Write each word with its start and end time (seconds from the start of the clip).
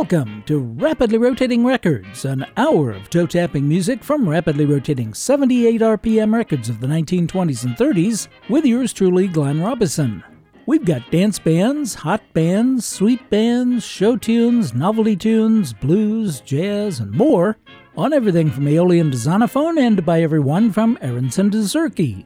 Welcome 0.00 0.44
to 0.46 0.60
Rapidly 0.60 1.18
Rotating 1.18 1.62
Records, 1.62 2.24
an 2.24 2.46
hour 2.56 2.90
of 2.90 3.10
toe 3.10 3.26
tapping 3.26 3.68
music 3.68 4.02
from 4.02 4.26
rapidly 4.26 4.64
rotating 4.64 5.12
78 5.12 5.82
RPM 5.82 6.32
records 6.32 6.70
of 6.70 6.80
the 6.80 6.86
1920s 6.86 7.64
and 7.64 7.76
30s, 7.76 8.28
with 8.48 8.64
yours 8.64 8.94
truly, 8.94 9.28
Glenn 9.28 9.60
Robison. 9.60 10.24
We've 10.64 10.86
got 10.86 11.10
dance 11.10 11.38
bands, 11.38 11.92
hot 11.92 12.22
bands, 12.32 12.86
sweet 12.86 13.28
bands, 13.28 13.84
show 13.84 14.16
tunes, 14.16 14.72
novelty 14.72 15.16
tunes, 15.16 15.74
blues, 15.74 16.40
jazz, 16.40 16.98
and 17.00 17.12
more 17.12 17.58
on 17.94 18.14
everything 18.14 18.50
from 18.50 18.68
Aeolian 18.68 19.10
to 19.10 19.18
Zonophone 19.18 19.78
and 19.78 20.06
by 20.06 20.22
everyone 20.22 20.72
from 20.72 20.96
Aronson 21.02 21.50
to 21.50 21.58
Zurke. 21.58 22.24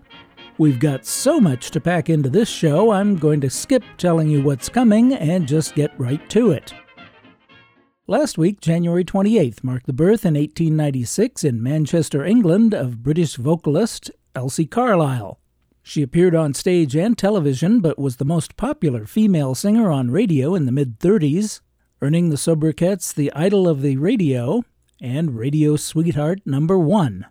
We've 0.58 0.78
got 0.78 1.04
so 1.04 1.40
much 1.40 1.72
to 1.72 1.80
pack 1.80 2.08
into 2.08 2.30
this 2.30 2.48
show, 2.48 2.92
I'm 2.92 3.16
going 3.16 3.40
to 3.40 3.50
skip 3.50 3.82
telling 3.98 4.28
you 4.30 4.44
what's 4.44 4.68
coming 4.68 5.12
and 5.14 5.48
just 5.48 5.74
get 5.74 5.90
right 5.98 6.30
to 6.30 6.52
it. 6.52 6.72
Last 8.06 8.36
week, 8.36 8.60
January 8.60 9.02
28th, 9.02 9.64
marked 9.64 9.86
the 9.86 9.94
birth 9.94 10.26
in 10.26 10.34
1896 10.34 11.42
in 11.42 11.62
Manchester, 11.62 12.22
England, 12.22 12.74
of 12.74 13.02
British 13.02 13.36
vocalist 13.36 14.10
Elsie 14.34 14.66
Carlisle. 14.66 15.40
She 15.82 16.02
appeared 16.02 16.34
on 16.34 16.52
stage 16.52 16.94
and 16.94 17.16
television, 17.16 17.80
but 17.80 17.98
was 17.98 18.16
the 18.16 18.26
most 18.26 18.58
popular 18.58 19.06
female 19.06 19.54
singer 19.54 19.90
on 19.90 20.10
radio 20.10 20.54
in 20.54 20.66
the 20.66 20.72
mid 20.72 21.00
30s, 21.00 21.62
earning 22.02 22.28
the 22.28 22.36
sobriquets 22.36 23.10
the 23.10 23.32
Idol 23.32 23.66
of 23.66 23.80
the 23.80 23.96
Radio 23.96 24.64
and 25.00 25.38
Radio 25.38 25.76
Sweetheart 25.76 26.40
Number 26.44 26.78
One. 26.78 27.24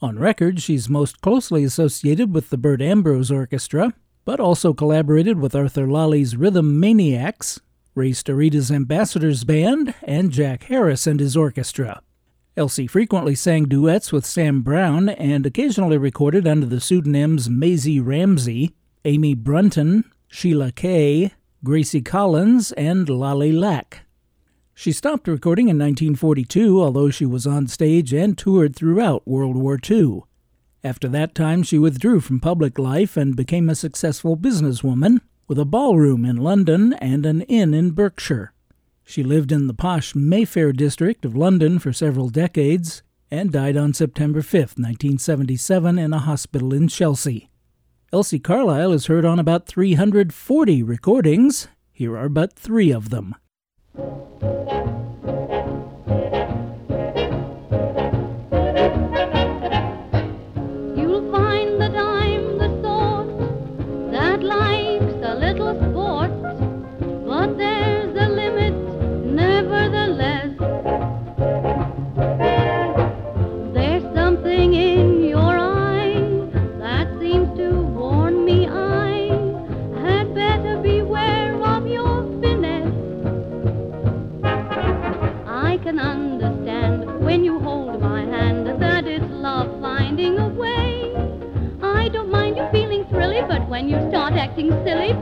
On 0.00 0.16
record, 0.16 0.62
she's 0.62 0.88
most 0.88 1.20
closely 1.20 1.64
associated 1.64 2.32
with 2.32 2.50
the 2.50 2.56
Bert 2.56 2.80
Ambrose 2.80 3.32
Orchestra, 3.32 3.94
but 4.24 4.38
also 4.38 4.74
collaborated 4.74 5.40
with 5.40 5.56
Arthur 5.56 5.90
Lally's 5.90 6.36
Rhythm 6.36 6.78
Maniacs 6.78 7.58
Ray 7.94 8.10
Starita's 8.12 8.70
Ambassadors 8.70 9.44
Band, 9.44 9.94
and 10.02 10.30
Jack 10.30 10.64
Harris 10.64 11.06
and 11.06 11.18
his 11.18 11.36
orchestra. 11.36 12.02
Elsie 12.56 12.86
frequently 12.86 13.34
sang 13.34 13.64
duets 13.64 14.12
with 14.12 14.24
Sam 14.24 14.62
Brown 14.62 15.08
and 15.08 15.44
occasionally 15.44 15.98
recorded 15.98 16.46
under 16.46 16.66
the 16.66 16.80
pseudonyms 16.80 17.50
Maisie 17.50 18.00
Ramsey, 18.00 18.74
Amy 19.04 19.34
Brunton, 19.34 20.04
Sheila 20.28 20.70
Kay, 20.70 21.32
Gracie 21.64 22.02
Collins, 22.02 22.72
and 22.72 23.08
Lolly 23.08 23.50
Lack. 23.50 24.02
She 24.74 24.92
stopped 24.92 25.26
recording 25.26 25.64
in 25.68 25.76
1942, 25.78 26.80
although 26.80 27.10
she 27.10 27.26
was 27.26 27.46
on 27.46 27.66
stage 27.66 28.12
and 28.12 28.38
toured 28.38 28.76
throughout 28.76 29.26
World 29.26 29.56
War 29.56 29.78
II. 29.90 30.22
After 30.82 31.08
that 31.08 31.34
time, 31.34 31.62
she 31.62 31.78
withdrew 31.78 32.20
from 32.20 32.40
public 32.40 32.78
life 32.78 33.16
and 33.16 33.36
became 33.36 33.68
a 33.68 33.74
successful 33.74 34.36
businesswoman, 34.36 35.20
with 35.50 35.58
a 35.58 35.64
ballroom 35.64 36.24
in 36.24 36.36
London 36.36 36.92
and 37.00 37.26
an 37.26 37.40
inn 37.42 37.74
in 37.74 37.90
Berkshire. 37.90 38.52
She 39.02 39.24
lived 39.24 39.50
in 39.50 39.66
the 39.66 39.74
posh 39.74 40.14
Mayfair 40.14 40.72
district 40.72 41.24
of 41.24 41.34
London 41.34 41.80
for 41.80 41.92
several 41.92 42.28
decades 42.28 43.02
and 43.32 43.50
died 43.50 43.76
on 43.76 43.92
September 43.92 44.42
5, 44.42 44.54
1977, 44.78 45.98
in 45.98 46.12
a 46.12 46.20
hospital 46.20 46.72
in 46.72 46.86
Chelsea. 46.86 47.50
Elsie 48.12 48.38
Carlisle 48.38 48.92
is 48.92 49.06
heard 49.06 49.24
on 49.24 49.40
about 49.40 49.66
340 49.66 50.84
recordings. 50.84 51.66
Here 51.90 52.16
are 52.16 52.28
but 52.28 52.52
three 52.52 52.92
of 52.92 53.10
them. 53.10 53.34
Acting 94.60 94.84
silly, 94.84 95.19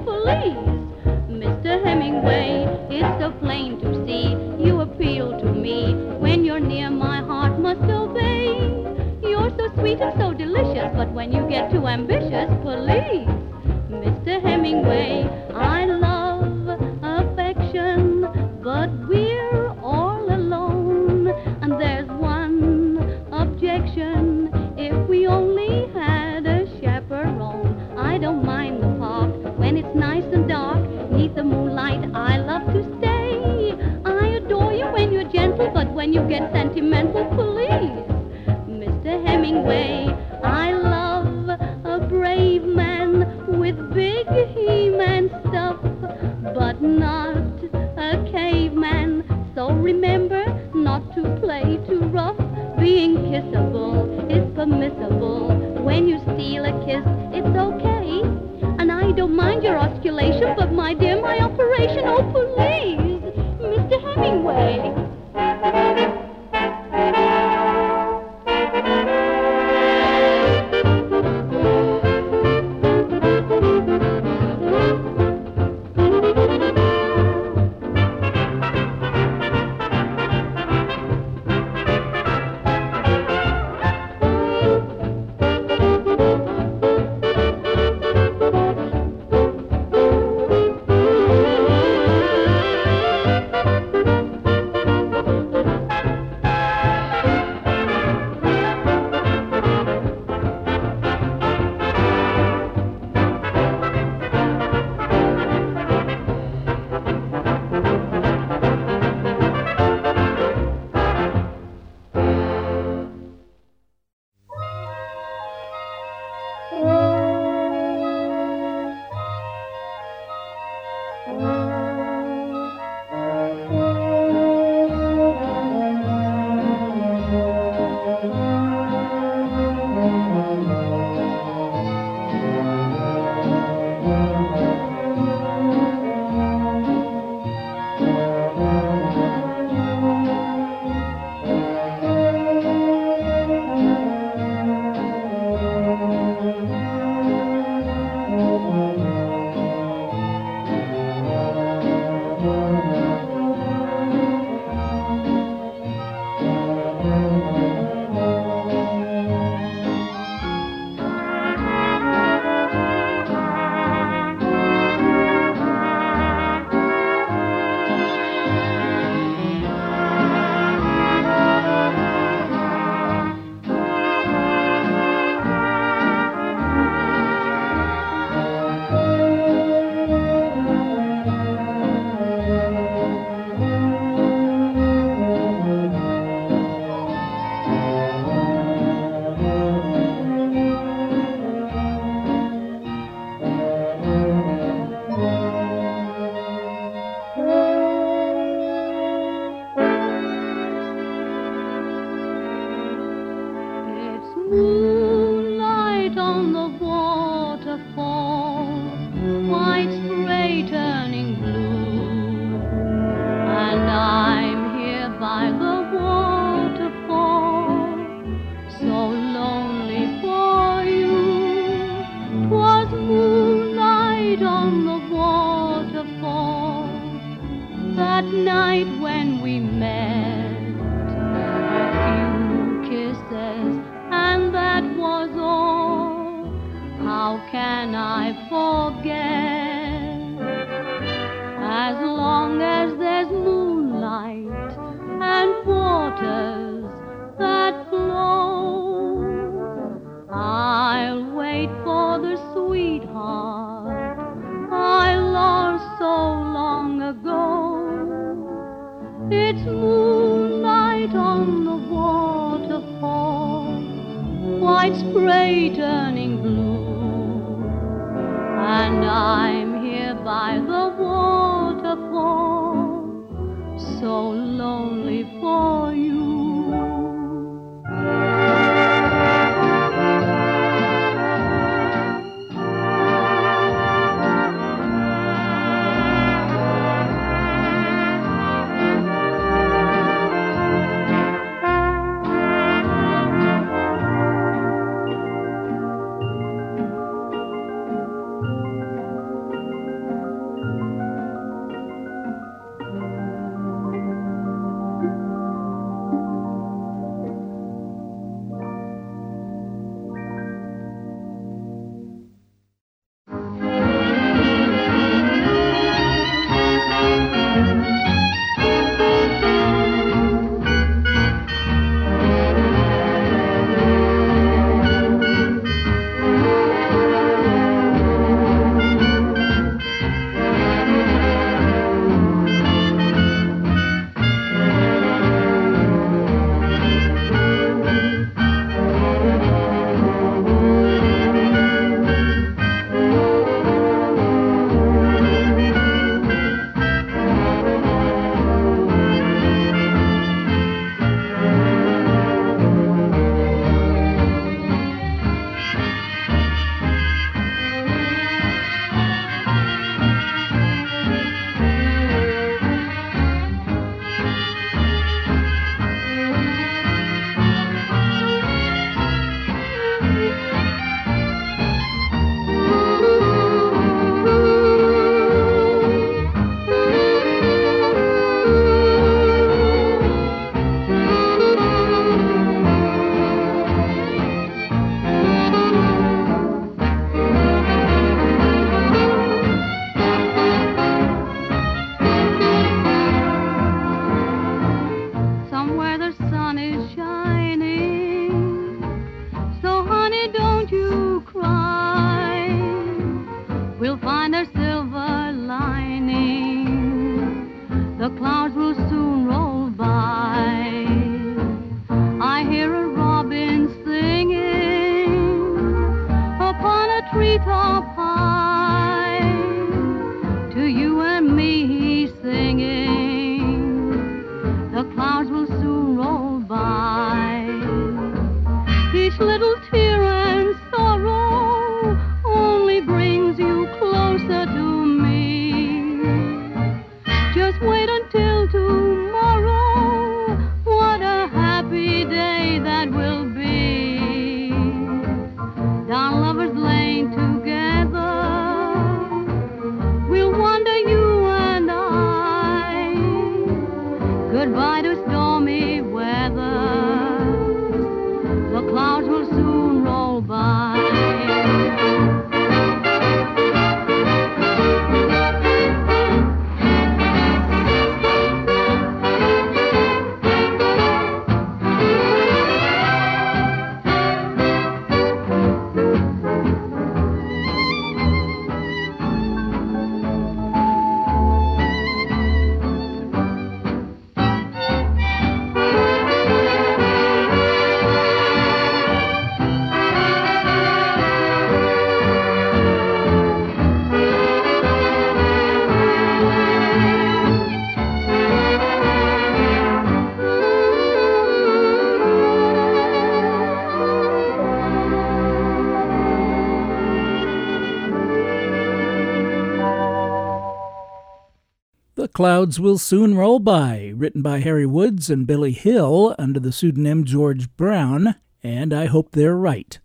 Clouds 512.19 512.59
Will 512.59 512.79
Soon 512.79 513.17
Roll 513.17 513.39
By, 513.39 513.93
written 513.95 514.23
by 514.23 514.41
Harry 514.41 514.67
Woods 514.67 515.09
and 515.09 515.25
Billy 515.25 515.53
Hill 515.53 516.17
under 516.19 516.41
the 516.41 516.51
pseudonym 516.51 517.05
George 517.05 517.49
Brown, 517.57 518.17
and 518.43 518.75
I 518.75 518.87
hope 518.87 519.13
they're 519.13 519.37
right. 519.37 519.79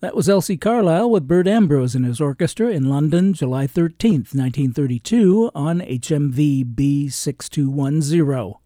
That 0.00 0.14
was 0.14 0.28
Elsie 0.28 0.58
Carlisle 0.58 1.10
with 1.10 1.26
Bert 1.26 1.48
Ambrose 1.48 1.94
and 1.94 2.04
his 2.04 2.20
orchestra 2.20 2.68
in 2.68 2.90
London, 2.90 3.32
July 3.32 3.66
13, 3.66 4.26
1932, 4.30 5.52
on 5.54 5.80
HMV 5.80 6.74
B6210. 6.74 8.58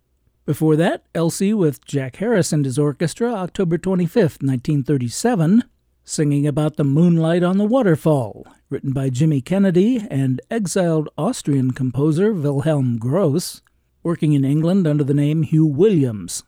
Before 0.44 0.75
that, 0.75 1.04
Elsie 1.14 1.54
with 1.54 1.85
Jack 1.85 2.16
Harris 2.16 2.52
and 2.52 2.64
his 2.64 2.80
orchestra, 2.80 3.33
October 3.33 3.78
25, 3.78 4.23
1937, 4.40 5.62
singing 6.04 6.46
about 6.46 6.76
the 6.76 6.84
moonlight 6.84 7.42
on 7.42 7.58
the 7.58 7.64
waterfall, 7.64 8.46
written 8.68 8.92
by 8.92 9.08
Jimmy 9.08 9.40
Kennedy 9.40 10.06
and 10.11 10.40
exiled 10.50 11.08
Austrian 11.16 11.70
composer 11.70 12.32
Wilhelm 12.32 12.99
Grosz, 12.99 13.62
working 14.02 14.34
in 14.34 14.44
England 14.44 14.87
under 14.87 15.02
the 15.02 15.14
name 15.14 15.42
Hugh 15.42 15.66
Williams. 15.66 16.44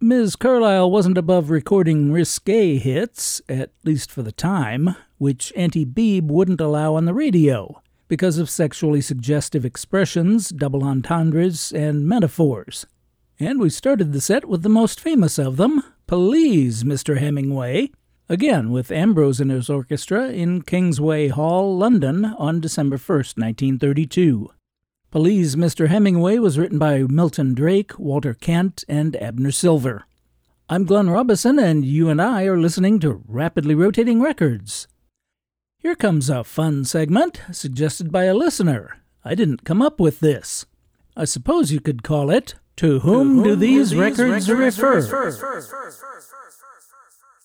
Ms. 0.00 0.36
Carlisle 0.36 0.90
wasn't 0.90 1.18
above 1.18 1.50
recording 1.50 2.12
risque 2.12 2.76
hits, 2.76 3.40
at 3.48 3.70
least 3.82 4.12
for 4.12 4.22
the 4.22 4.30
time, 4.30 4.94
which 5.16 5.52
Auntie 5.56 5.86
Beeb 5.86 6.28
wouldn't 6.28 6.60
allow 6.60 6.94
on 6.94 7.04
the 7.04 7.14
radio 7.14 7.82
because 8.06 8.38
of 8.38 8.48
sexually 8.48 9.00
suggestive 9.00 9.64
expressions, 9.64 10.50
double 10.50 10.84
entendres, 10.84 11.72
and 11.72 12.06
metaphors. 12.06 12.86
And 13.40 13.60
we 13.60 13.70
started 13.70 14.12
the 14.12 14.20
set 14.20 14.46
with 14.46 14.62
the 14.62 14.68
most 14.68 15.00
famous 15.00 15.38
of 15.38 15.56
them, 15.56 15.82
Please, 16.06 16.84
Mr. 16.84 17.18
Hemingway, 17.18 17.90
again 18.28 18.70
with 18.70 18.92
Ambrose 18.92 19.40
and 19.40 19.50
his 19.50 19.70
orchestra 19.70 20.28
in 20.28 20.62
Kingsway 20.62 21.28
Hall, 21.28 21.76
London, 21.76 22.24
on 22.38 22.60
December 22.60 22.96
1st, 22.96 23.38
1932. 23.38 24.50
Please, 25.10 25.56
Mr. 25.56 25.88
Hemingway 25.88 26.38
was 26.38 26.58
written 26.58 26.78
by 26.78 26.98
Milton 27.02 27.54
Drake, 27.54 27.98
Walter 27.98 28.34
Kent, 28.34 28.84
and 28.88 29.16
Abner 29.16 29.50
Silver. 29.50 30.04
I'm 30.68 30.84
Glenn 30.84 31.08
Robison, 31.08 31.58
and 31.58 31.84
you 31.84 32.10
and 32.10 32.20
I 32.20 32.44
are 32.44 32.58
listening 32.58 32.98
to 33.00 33.22
Rapidly 33.26 33.74
Rotating 33.74 34.20
Records. 34.20 34.86
Here 35.78 35.94
comes 35.94 36.28
a 36.28 36.44
fun 36.44 36.84
segment 36.84 37.40
suggested 37.52 38.12
by 38.12 38.24
a 38.24 38.34
listener. 38.34 38.98
I 39.24 39.34
didn't 39.34 39.64
come 39.64 39.80
up 39.80 39.98
with 39.98 40.20
this. 40.20 40.66
I 41.16 41.24
suppose 41.24 41.72
you 41.72 41.80
could 41.80 42.02
call 42.02 42.30
it 42.30 42.56
To 42.76 43.00
Whom, 43.00 43.28
to 43.28 43.34
whom 43.34 43.42
do, 43.44 43.56
these, 43.56 43.90
do 43.90 43.96
these 43.96 43.96
records, 43.96 44.50
records 44.50 44.78
refer? 44.78 44.96
refer? 44.96 46.37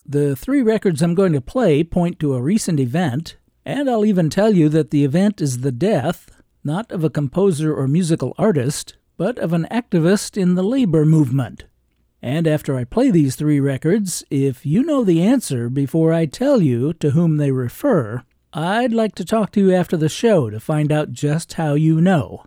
The 0.06 0.36
three 0.36 0.62
records 0.62 1.02
I'm 1.02 1.14
going 1.14 1.32
to 1.32 1.40
play 1.40 1.82
point 1.82 2.18
to 2.20 2.34
a 2.34 2.42
recent 2.42 2.78
event, 2.78 3.36
and 3.64 3.88
I'll 3.88 4.04
even 4.04 4.28
tell 4.28 4.54
you 4.54 4.68
that 4.68 4.90
the 4.90 5.04
event 5.04 5.40
is 5.40 5.60
the 5.60 5.72
death 5.72 6.30
not 6.64 6.90
of 6.90 7.04
a 7.04 7.10
composer 7.10 7.74
or 7.74 7.86
musical 7.86 8.34
artist, 8.38 8.96
but 9.16 9.38
of 9.38 9.52
an 9.52 9.66
activist 9.70 10.36
in 10.40 10.54
the 10.54 10.62
labor 10.62 11.04
movement. 11.04 11.64
And 12.22 12.46
after 12.46 12.74
I 12.74 12.84
play 12.84 13.10
these 13.10 13.36
three 13.36 13.60
records, 13.60 14.24
if 14.30 14.64
you 14.64 14.82
know 14.82 15.04
the 15.04 15.22
answer 15.22 15.68
before 15.68 16.12
I 16.12 16.24
tell 16.24 16.62
you 16.62 16.94
to 16.94 17.10
whom 17.10 17.36
they 17.36 17.50
refer, 17.50 18.22
I'd 18.54 18.94
like 18.94 19.14
to 19.16 19.24
talk 19.24 19.52
to 19.52 19.60
you 19.60 19.74
after 19.74 19.96
the 19.96 20.08
show 20.08 20.48
to 20.48 20.58
find 20.58 20.90
out 20.90 21.12
just 21.12 21.54
how 21.54 21.74
you 21.74 22.00
know. 22.00 22.44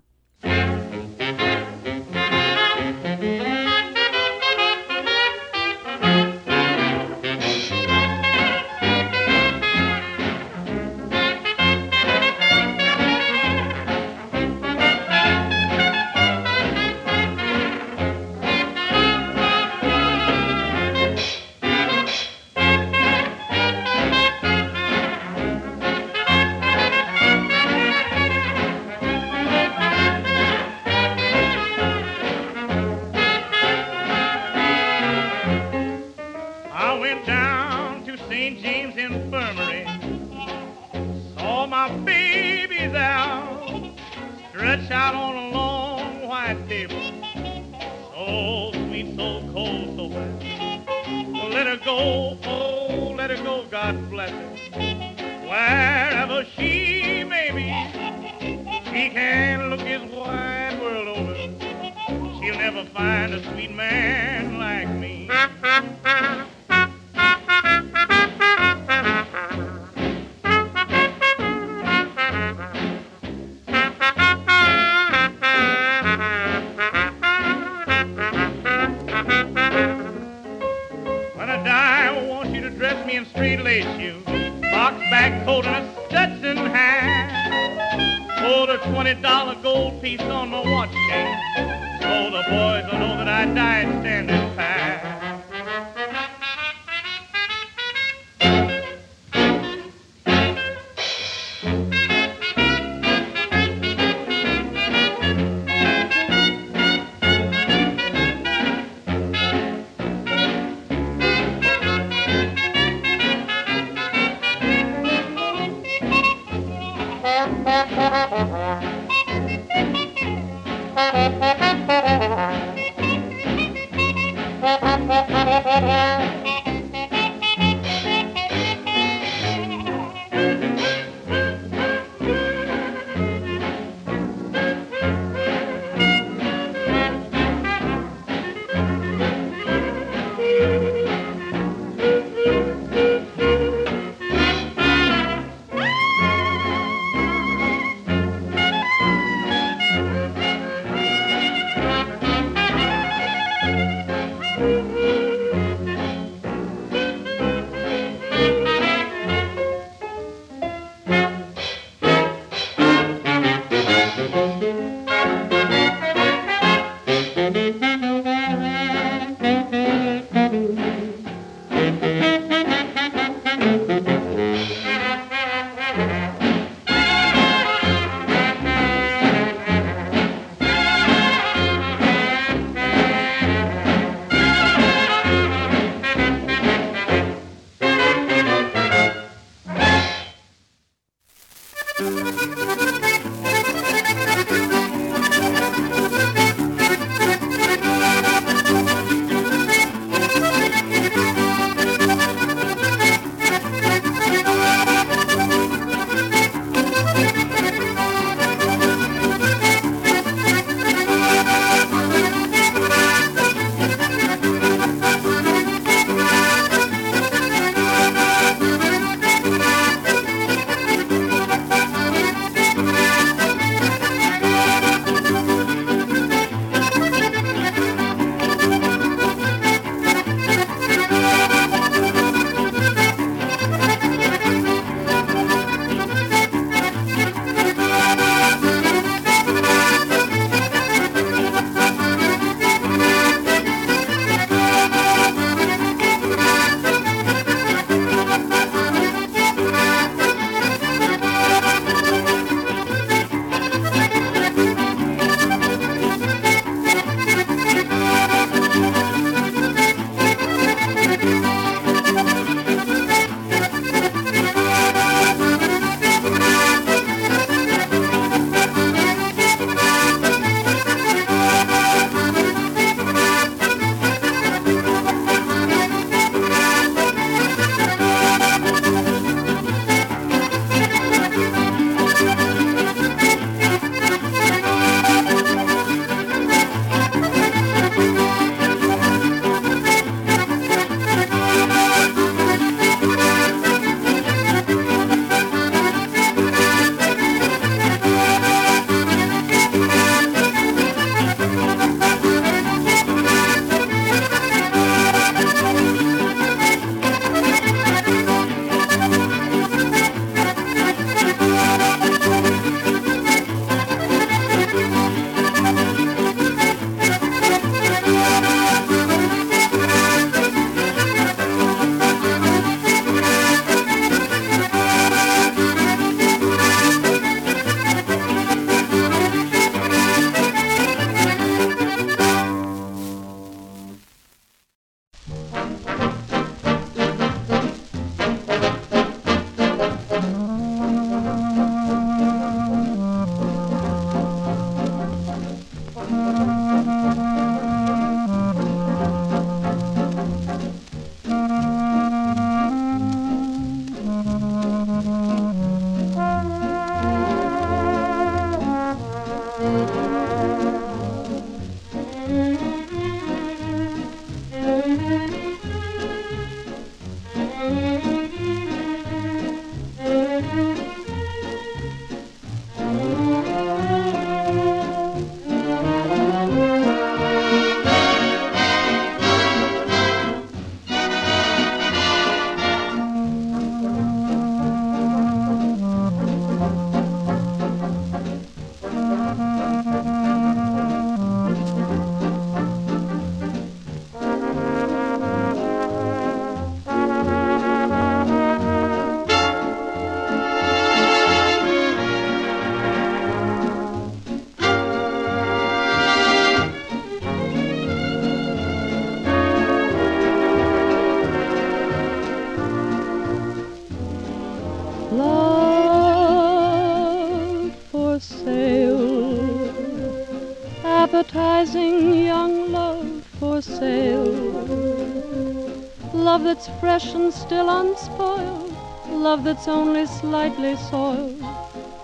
Fresh 426.79 427.13
and 427.13 427.33
still 427.33 427.69
unspoiled, 427.69 428.75
love 429.09 429.43
that's 429.43 429.67
only 429.67 430.05
slightly 430.05 430.75
soiled, 430.75 431.39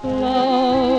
love 0.04 0.93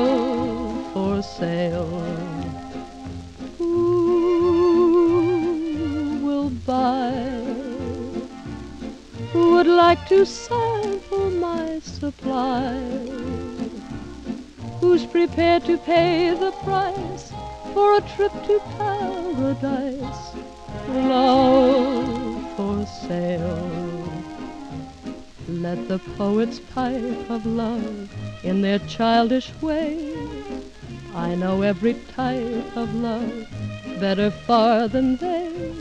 of 27.31 27.47
love 27.47 28.11
in 28.43 28.63
their 28.63 28.79
childish 28.81 29.53
way. 29.61 30.15
I 31.15 31.35
know 31.35 31.63
every 31.63 31.95
type 32.15 32.77
of 32.77 32.95
love 32.95 33.47
better 34.01 34.31
far 34.31 34.89
than 34.89 35.17
they. 35.17 35.73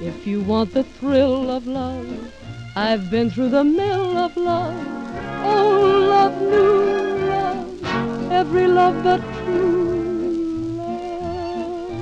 If 0.00 0.26
you 0.26 0.40
want 0.40 0.72
the 0.72 0.84
thrill 0.84 1.50
of 1.50 1.66
love, 1.66 2.32
I've 2.76 3.10
been 3.10 3.30
through 3.30 3.50
the 3.50 3.62
mill 3.62 4.16
of 4.16 4.36
love. 4.36 4.86
Oh, 5.44 6.06
love, 6.08 6.40
new 6.40 7.26
love, 7.28 8.32
every 8.32 8.66
love 8.66 9.04
but 9.04 9.20
true 9.44 10.74
love 10.78 11.94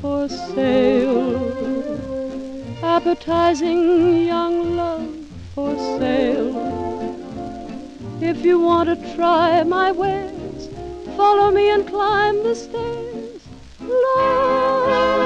for 0.00 0.28
sale. 0.28 1.46
Appetizing 2.82 4.26
young 4.26 4.76
love 4.76 5.14
for 5.54 5.76
sale. 5.98 6.65
If 8.26 8.44
you 8.44 8.58
want 8.58 8.88
to 8.88 9.14
try 9.14 9.62
my 9.62 9.92
wares, 9.92 10.68
follow 11.16 11.52
me 11.52 11.70
and 11.70 11.86
climb 11.86 12.42
the 12.42 12.56
stairs. 12.56 13.40
Love 13.80 15.25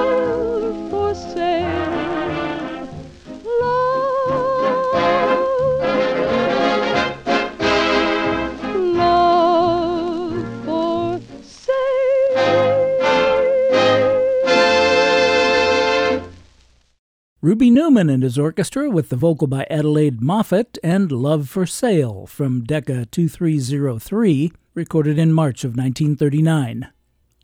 Ruby 17.42 17.70
Newman 17.70 18.11
and 18.11 18.22
his 18.22 18.38
orchestra 18.38 18.90
with 18.90 19.09
the 19.09 19.16
vocal 19.16 19.46
by 19.46 19.66
Adelaide 19.70 20.20
Moffat 20.20 20.76
and 20.85 21.11
Love 21.11 21.48
for 21.48 21.64
Sale 21.64 22.26
from 22.26 22.64
Decca 22.64 23.07
2303, 23.07 24.53
recorded 24.74 25.18
in 25.18 25.33
March 25.33 25.64
of 25.64 25.70
1939. 25.70 26.88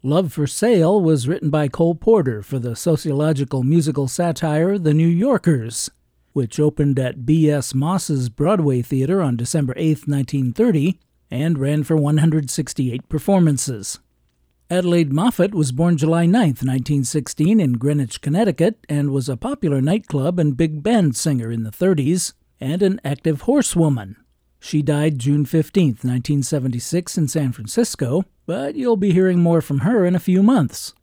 Love 0.02 0.34
for 0.34 0.46
Sale 0.46 1.00
was 1.00 1.26
written 1.26 1.48
by 1.48 1.68
Cole 1.68 1.94
Porter 1.94 2.42
for 2.42 2.58
the 2.58 2.76
sociological 2.76 3.62
musical 3.62 4.06
satire 4.06 4.76
The 4.76 4.92
New 4.92 5.08
Yorkers, 5.08 5.88
which 6.34 6.60
opened 6.60 6.98
at 6.98 7.24
B.S. 7.24 7.74
Moss's 7.74 8.28
Broadway 8.28 8.82
Theater 8.82 9.22
on 9.22 9.34
December 9.34 9.72
8, 9.78 10.06
1930, 10.06 11.00
and 11.30 11.56
ran 11.56 11.84
for 11.84 11.96
168 11.96 13.08
performances. 13.08 13.98
Adelaide 14.68 15.12
Moffat 15.12 15.54
was 15.54 15.70
born 15.70 15.96
July 15.96 16.26
9, 16.26 16.40
1916, 16.40 17.60
in 17.60 17.74
Greenwich, 17.74 18.20
Connecticut, 18.20 18.84
and 18.88 19.12
was 19.12 19.28
a 19.28 19.36
popular 19.36 19.80
nightclub 19.80 20.40
and 20.40 20.56
big 20.56 20.82
band 20.82 21.14
singer 21.14 21.52
in 21.52 21.62
the 21.62 21.70
30s 21.70 22.32
and 22.60 22.82
an 22.82 23.00
active 23.04 23.42
horsewoman. 23.42 24.16
She 24.58 24.82
died 24.82 25.20
June 25.20 25.44
15, 25.44 25.98
1976, 26.02 27.16
in 27.16 27.28
San 27.28 27.52
Francisco, 27.52 28.24
but 28.44 28.74
you'll 28.74 28.96
be 28.96 29.12
hearing 29.12 29.40
more 29.40 29.60
from 29.60 29.80
her 29.80 30.04
in 30.04 30.16
a 30.16 30.20
few 30.20 30.42
months. 30.42 30.94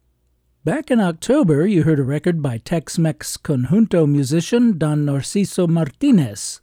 Back 0.65 0.91
in 0.91 0.99
October, 0.99 1.65
you 1.65 1.83
heard 1.83 1.99
a 1.99 2.03
record 2.03 2.41
by 2.41 2.57
Tex 2.57 2.99
Mex 2.99 3.37
conjunto 3.37 4.05
musician 4.05 4.77
Don 4.77 5.05
Narciso 5.05 5.69
Martinez. 5.69 6.59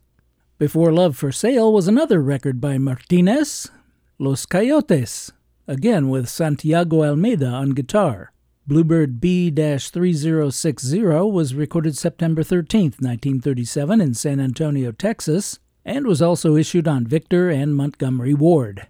Before 0.58 0.92
Love 0.92 1.16
for 1.16 1.32
Sale 1.32 1.72
was 1.72 1.88
another 1.88 2.20
record 2.20 2.60
by 2.60 2.76
Martinez, 2.76 3.70
Los 4.18 4.44
Coyotes, 4.44 5.32
again 5.70 6.08
with 6.08 6.28
Santiago 6.28 7.04
Almeida 7.04 7.46
on 7.46 7.70
guitar. 7.70 8.32
Bluebird 8.66 9.20
B 9.20 9.50
3060 9.50 11.02
was 11.04 11.54
recorded 11.54 11.96
September 11.96 12.42
13, 12.42 12.82
1937, 12.98 14.00
in 14.00 14.14
San 14.14 14.40
Antonio, 14.40 14.90
Texas, 14.90 15.60
and 15.84 16.08
was 16.08 16.20
also 16.20 16.56
issued 16.56 16.88
on 16.88 17.06
Victor 17.06 17.50
and 17.50 17.76
Montgomery 17.76 18.34
Ward. 18.34 18.88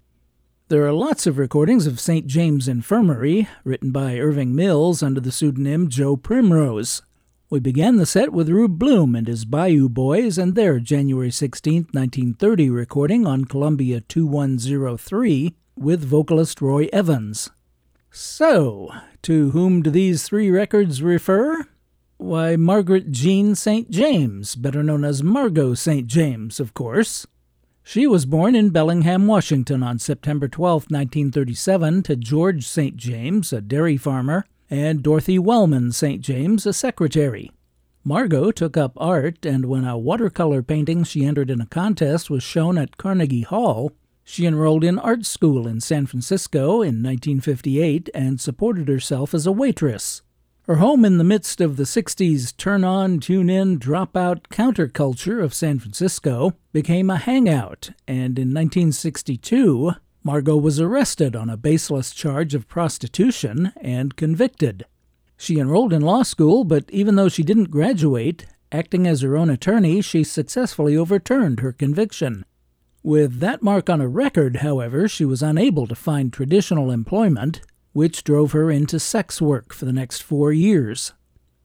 There 0.69 0.87
are 0.87 0.93
lots 0.93 1.27
of 1.27 1.37
recordings 1.37 1.87
of 1.87 2.01
St. 2.01 2.27
James 2.27 2.67
Infirmary, 2.67 3.47
written 3.63 3.93
by 3.93 4.19
Irving 4.19 4.55
Mills 4.55 5.03
under 5.03 5.21
the 5.21 5.33
pseudonym 5.33 5.89
Joe 5.89 6.17
Primrose. 6.17 7.03
We 7.51 7.61
began 7.61 7.97
the 7.97 8.07
set 8.07 8.33
with 8.33 8.49
Rube 8.49 8.79
Bloom 8.79 9.15
and 9.15 9.27
his 9.29 9.45
Bayou 9.45 9.91
Boys 9.91 10.39
and 10.39 10.55
their 10.55 10.79
January 10.79 11.31
16, 11.31 11.89
1930 11.93 12.71
recording 12.71 13.27
on 13.27 13.45
Columbia 13.45 14.01
2103 14.01 15.57
with 15.81 16.05
vocalist 16.05 16.61
Roy 16.61 16.89
Evans. 16.93 17.49
So, 18.11 18.91
to 19.23 19.51
whom 19.53 19.81
do 19.81 19.91
these 19.91 20.25
three 20.25 20.51
records 20.51 21.03
refer? 21.03 21.67
Why, 22.19 22.57
Margaret 22.57 23.11
Jean 23.11 23.55
St. 23.55 23.91
James, 23.91 24.57
better 24.57 24.83
known 24.83 25.05
as 25.07 25.23
Margot 25.23 25.73
St. 25.73 26.07
James, 26.07 26.61
of 26.61 26.75
course. 26.75 27.27
She 27.83 28.07
was 28.07 28.27
born 28.27 28.55
in 28.55 28.71
Bellingham, 28.71 29.27
Washington 29.27 29.83
on 29.83 29.99
September 29.99 30.49
12, 30.49 30.91
1937, 30.91 32.03
to 32.03 32.17
George 32.17 32.67
St. 32.67 32.97
James, 32.97 33.51
a 33.51 33.63
dairy 33.63 33.97
farmer, 33.97 34.45
and 34.69 35.03
Dorothy 35.03 35.39
Wellman 35.39 35.93
St. 35.93 36.21
James, 36.21 36.67
a 36.67 36.75
secretary. 36.75 37.51
Margot 38.05 38.51
took 38.51 38.77
up 38.77 38.93
art, 38.99 39.47
and 39.47 39.65
when 39.65 39.85
a 39.85 39.97
watercolor 39.97 40.63
painting 40.63 41.05
she 41.05 41.25
entered 41.25 41.51
in 41.51 41.61
a 41.63 41.67
contest 41.67 42.29
was 42.29 42.43
shown 42.43 42.77
at 42.77 42.99
Carnegie 42.99 43.43
Hall, 43.43 43.93
she 44.25 44.47
enrolled 44.47 44.85
in 44.85 44.99
art 44.99 45.27
school 45.27 45.67
in 45.67 45.81
San 45.81 46.07
Francisco 46.07 46.83
in 46.83 47.03
1958 47.03 48.09
and 48.15 48.41
supported 48.41 48.89
herself 48.89 49.35
as 49.35 49.47
a 49.47 49.53
waitress. 49.53 50.23
Her 50.71 50.77
home 50.77 51.05
in 51.05 51.19
the 51.19 51.25
midst 51.25 51.61
of 51.61 51.77
the 51.77 51.83
60s 51.83 52.57
turn 52.57 52.85
on, 52.85 53.19
tune 53.19 53.51
in, 53.51 53.79
drop 53.79 54.17
out 54.17 54.49
counterculture 54.51 55.43
of 55.43 55.53
San 55.53 55.81
Francisco 55.81 56.53
became 56.73 57.11
a 57.11 57.17
hangout, 57.17 57.91
and 58.07 58.39
in 58.39 58.55
1962, 58.55 59.93
Margot 60.23 60.57
was 60.57 60.79
arrested 60.79 61.35
on 61.35 61.51
a 61.51 61.57
baseless 61.57 62.13
charge 62.13 62.55
of 62.55 62.69
prostitution 62.69 63.73
and 63.81 64.17
convicted. 64.17 64.85
She 65.37 65.59
enrolled 65.59 65.93
in 65.93 66.03
law 66.03 66.23
school, 66.23 66.65
but 66.65 66.85
even 66.91 67.17
though 67.17 67.31
she 67.31 67.43
didn't 67.43 67.71
graduate, 67.71 68.47
acting 68.71 69.07
as 69.07 69.23
her 69.23 69.37
own 69.37 69.49
attorney, 69.49 70.03
she 70.03 70.23
successfully 70.23 70.97
overturned 70.97 71.61
her 71.61 71.73
conviction. 71.73 72.45
With 73.03 73.41
that 73.41 73.63
mark 73.63 73.89
on 73.89 74.01
her 74.01 74.09
record, 74.09 74.57
however, 74.57 75.09
she 75.09 75.25
was 75.25 75.43
unable 75.43 75.87
to 75.87 75.95
find 75.95 76.31
traditional 76.31 76.91
employment, 76.91 77.63
which 77.93 78.25
drove 78.25 78.53
her 78.53 78.71
into 78.71 79.01
sex 79.01 79.41
work 79.41 79.73
for 79.73 79.87
the 79.87 79.93
next 79.93 80.23
four 80.23 80.53
years. 80.53 81.15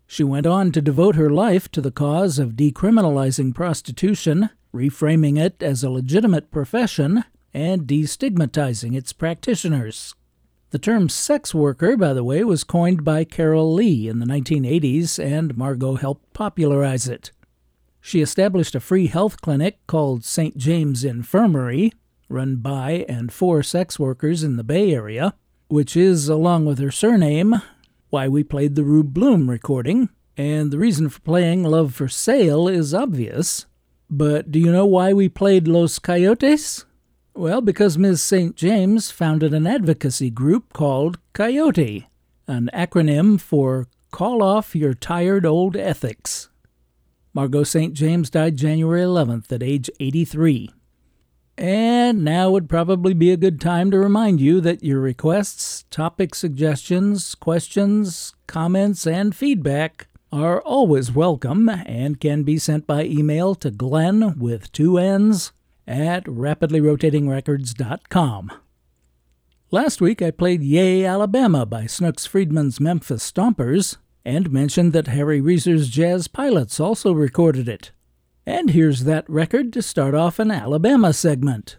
She 0.08 0.24
went 0.24 0.46
on 0.46 0.72
to 0.72 0.82
devote 0.82 1.16
her 1.16 1.30
life 1.30 1.70
to 1.72 1.82
the 1.82 1.92
cause 1.92 2.40
of 2.40 2.52
decriminalizing 2.52 3.54
prostitution, 3.54 4.50
reframing 4.74 5.38
it 5.38 5.62
as 5.62 5.84
a 5.84 5.90
legitimate 5.90 6.52
profession, 6.52 7.26
and 7.54 7.84
destigmatizing 7.84 8.96
its 8.96 9.12
practitioners. 9.12 10.16
The 10.70 10.80
term 10.80 11.10
sex 11.10 11.54
worker, 11.54 11.98
by 11.98 12.14
the 12.14 12.24
way, 12.24 12.44
was 12.44 12.64
coined 12.64 13.04
by 13.04 13.24
Carol 13.24 13.74
Leigh 13.74 14.08
in 14.08 14.20
the 14.20 14.26
1980s, 14.26 15.24
and 15.24 15.58
Margot 15.58 15.96
helped 15.96 16.34
popularize 16.34 17.08
it. 17.08 17.32
She 18.06 18.22
established 18.22 18.76
a 18.76 18.80
free 18.80 19.08
health 19.08 19.42
clinic 19.42 19.80
called 19.88 20.24
St. 20.24 20.56
James 20.56 21.04
Infirmary, 21.04 21.92
run 22.30 22.58
by 22.58 23.04
and 23.10 23.34
for 23.34 23.64
sex 23.64 23.98
workers 23.98 24.44
in 24.44 24.58
the 24.58 24.64
Bay 24.64 24.94
Area, 24.94 25.34
which 25.70 25.98
is, 25.98 26.30
along 26.30 26.66
with 26.66 26.78
her 26.78 26.92
surname, 26.92 27.64
why 28.12 28.28
we 28.28 28.44
played 28.44 28.76
the 28.76 28.84
Rube 28.84 29.12
Bloom 29.12 29.50
recording. 29.50 30.10
And 30.38 30.70
the 30.70 30.78
reason 30.78 31.10
for 31.10 31.20
playing 31.22 31.64
Love 31.64 31.96
for 31.96 32.08
Sale 32.08 32.68
is 32.68 32.94
obvious. 32.94 33.66
But 34.08 34.52
do 34.52 34.60
you 34.60 34.72
know 34.72 34.86
why 34.86 35.12
we 35.12 35.28
played 35.28 35.68
Los 35.68 35.98
Coyotes? 35.98 36.86
Well, 37.34 37.60
because 37.60 37.98
Ms. 37.98 38.22
St. 38.22 38.56
James 38.56 39.10
founded 39.10 39.52
an 39.52 39.66
advocacy 39.66 40.30
group 40.30 40.74
called 40.74 41.18
Coyote, 41.34 42.08
an 42.48 42.70
acronym 42.72 43.42
for 43.42 43.88
Call 44.12 44.44
Off 44.44 44.76
Your 44.76 44.94
Tired 44.94 45.44
Old 45.44 45.76
Ethics. 45.76 46.50
Margot 47.36 47.66
St. 47.66 47.94
James 47.94 48.30
died 48.30 48.56
January 48.56 49.02
11th 49.02 49.52
at 49.52 49.62
age 49.62 49.90
83. 50.00 50.70
And 51.58 52.24
now 52.24 52.50
would 52.50 52.70
probably 52.70 53.14
be 53.14 53.30
a 53.30 53.38
good 53.38 53.60
time 53.60 53.92
to 53.92 54.00
remind 54.00 54.40
you 54.40 54.62
that 54.62 54.86
your 54.86 55.02
requests, 55.02 55.84
topic 55.92 56.34
suggestions, 56.34 57.36
questions, 57.36 58.34
comments, 58.48 59.06
and 59.06 59.36
feedback 59.36 60.08
are 60.32 60.62
always 60.62 61.12
welcome 61.12 61.68
and 61.68 62.22
can 62.22 62.44
be 62.44 62.58
sent 62.58 62.88
by 62.88 63.04
email 63.04 63.54
to 63.56 63.70
Glenn 63.70 64.40
with 64.40 64.72
two 64.72 64.98
N's 64.98 65.52
at 65.86 66.24
rapidlyrotatingrecords.com. 66.24 68.52
Last 69.72 70.00
week 70.00 70.22
I 70.22 70.32
played 70.32 70.64
Yay 70.64 71.04
Alabama 71.04 71.66
by 71.66 71.86
Snooks 71.86 72.26
Friedman's 72.26 72.80
Memphis 72.80 73.30
Stompers 73.30 73.98
and 74.26 74.52
mentioned 74.52 74.92
that 74.94 75.08
Harry 75.08 75.40
Reser's 75.40 75.88
Jazz 75.88 76.28
Pilots 76.28 76.80
also 76.80 77.14
recorded 77.14 77.70
it. 77.70 77.92
And 78.46 78.72
here's 78.72 79.04
that 79.04 79.30
record 79.30 79.72
to 79.74 79.82
start 79.82 80.16
off 80.16 80.40
an 80.40 80.52
Alabama 80.52 81.14
segment. 81.14 81.78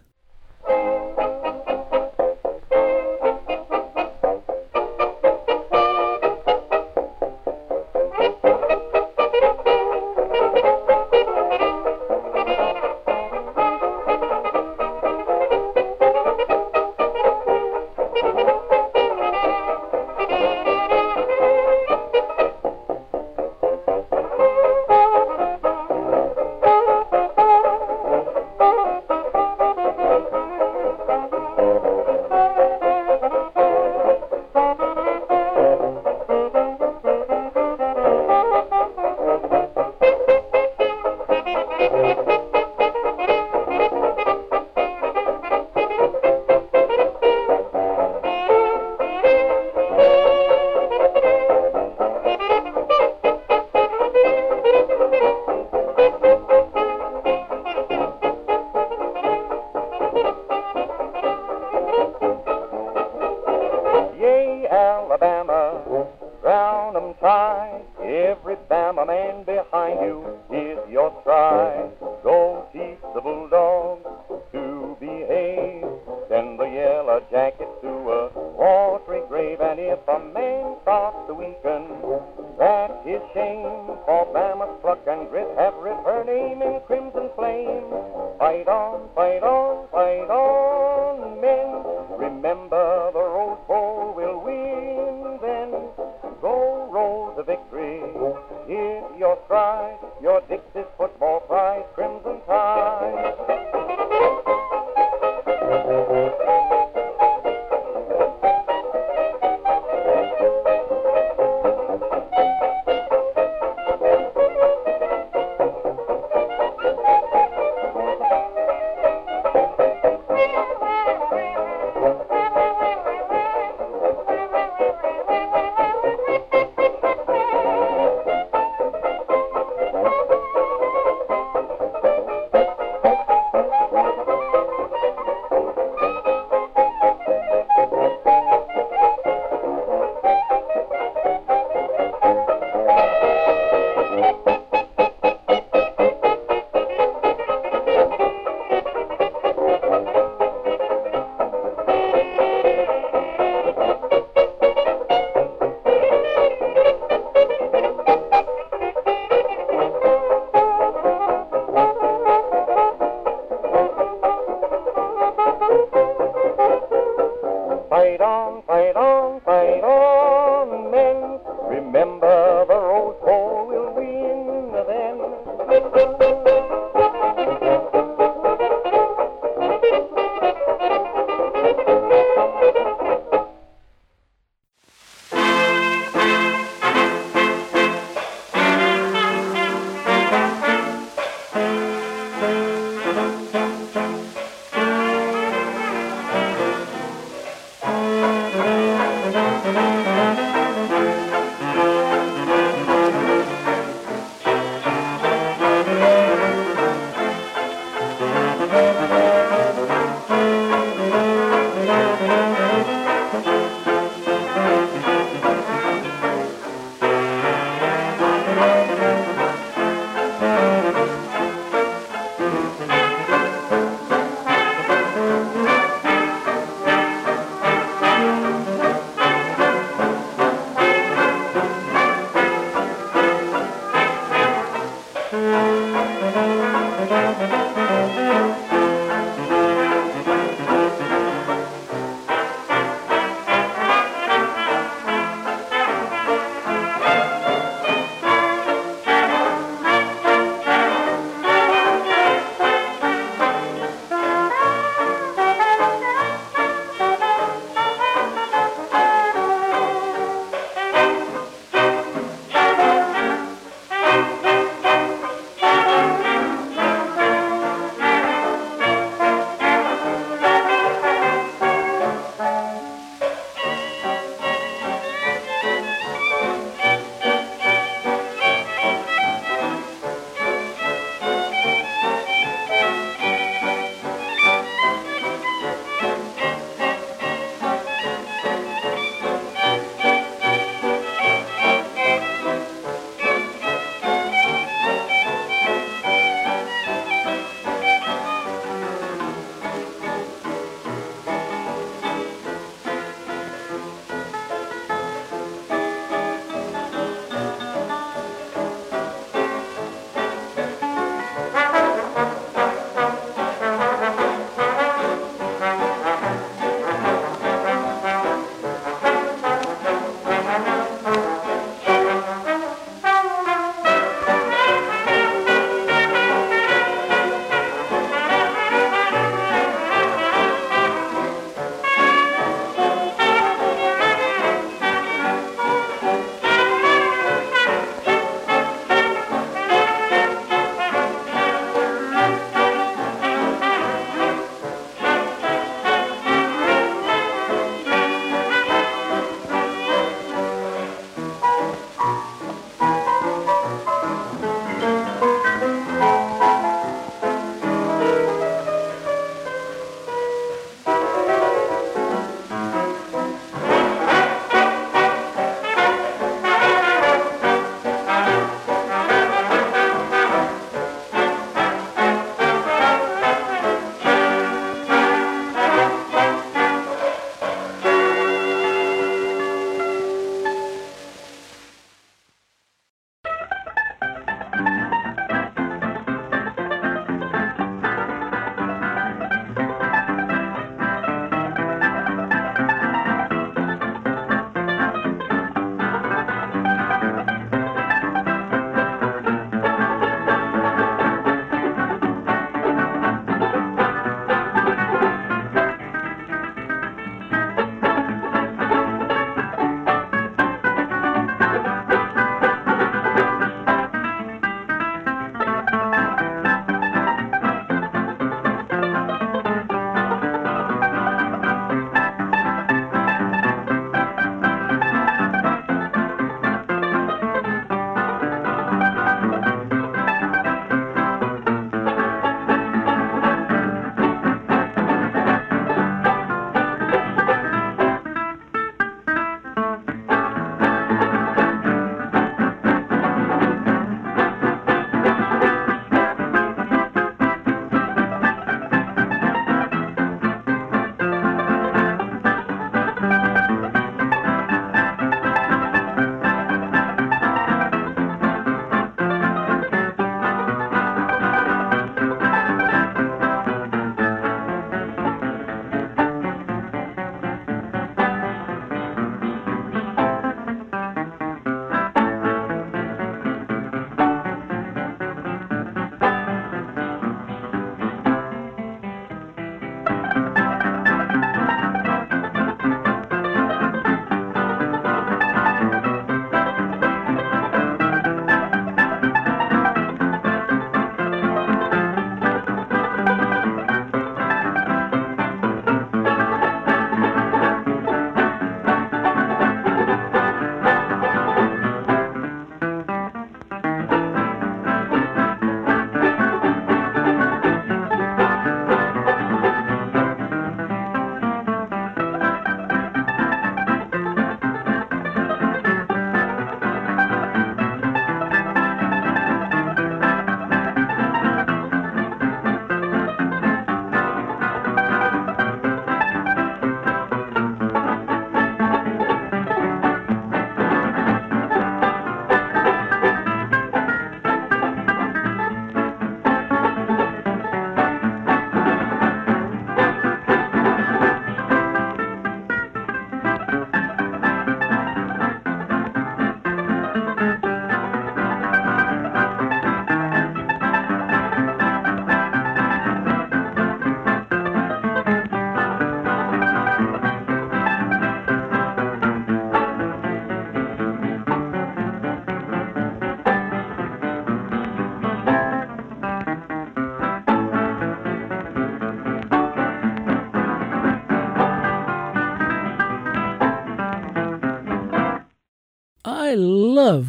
Música 167.97 168.67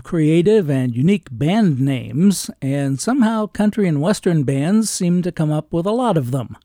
creative 0.08 0.70
and 0.70 0.96
unique 0.96 1.28
band 1.30 1.78
names, 1.78 2.50
and 2.62 2.98
somehow 2.98 3.44
country 3.44 3.86
and 3.86 4.00
western 4.00 4.42
bands 4.42 4.88
seem 4.88 5.20
to 5.20 5.30
come 5.30 5.52
up 5.52 5.70
with 5.70 5.84
a 5.84 5.90
lot 5.90 6.16
of 6.16 6.30
them. 6.30 6.56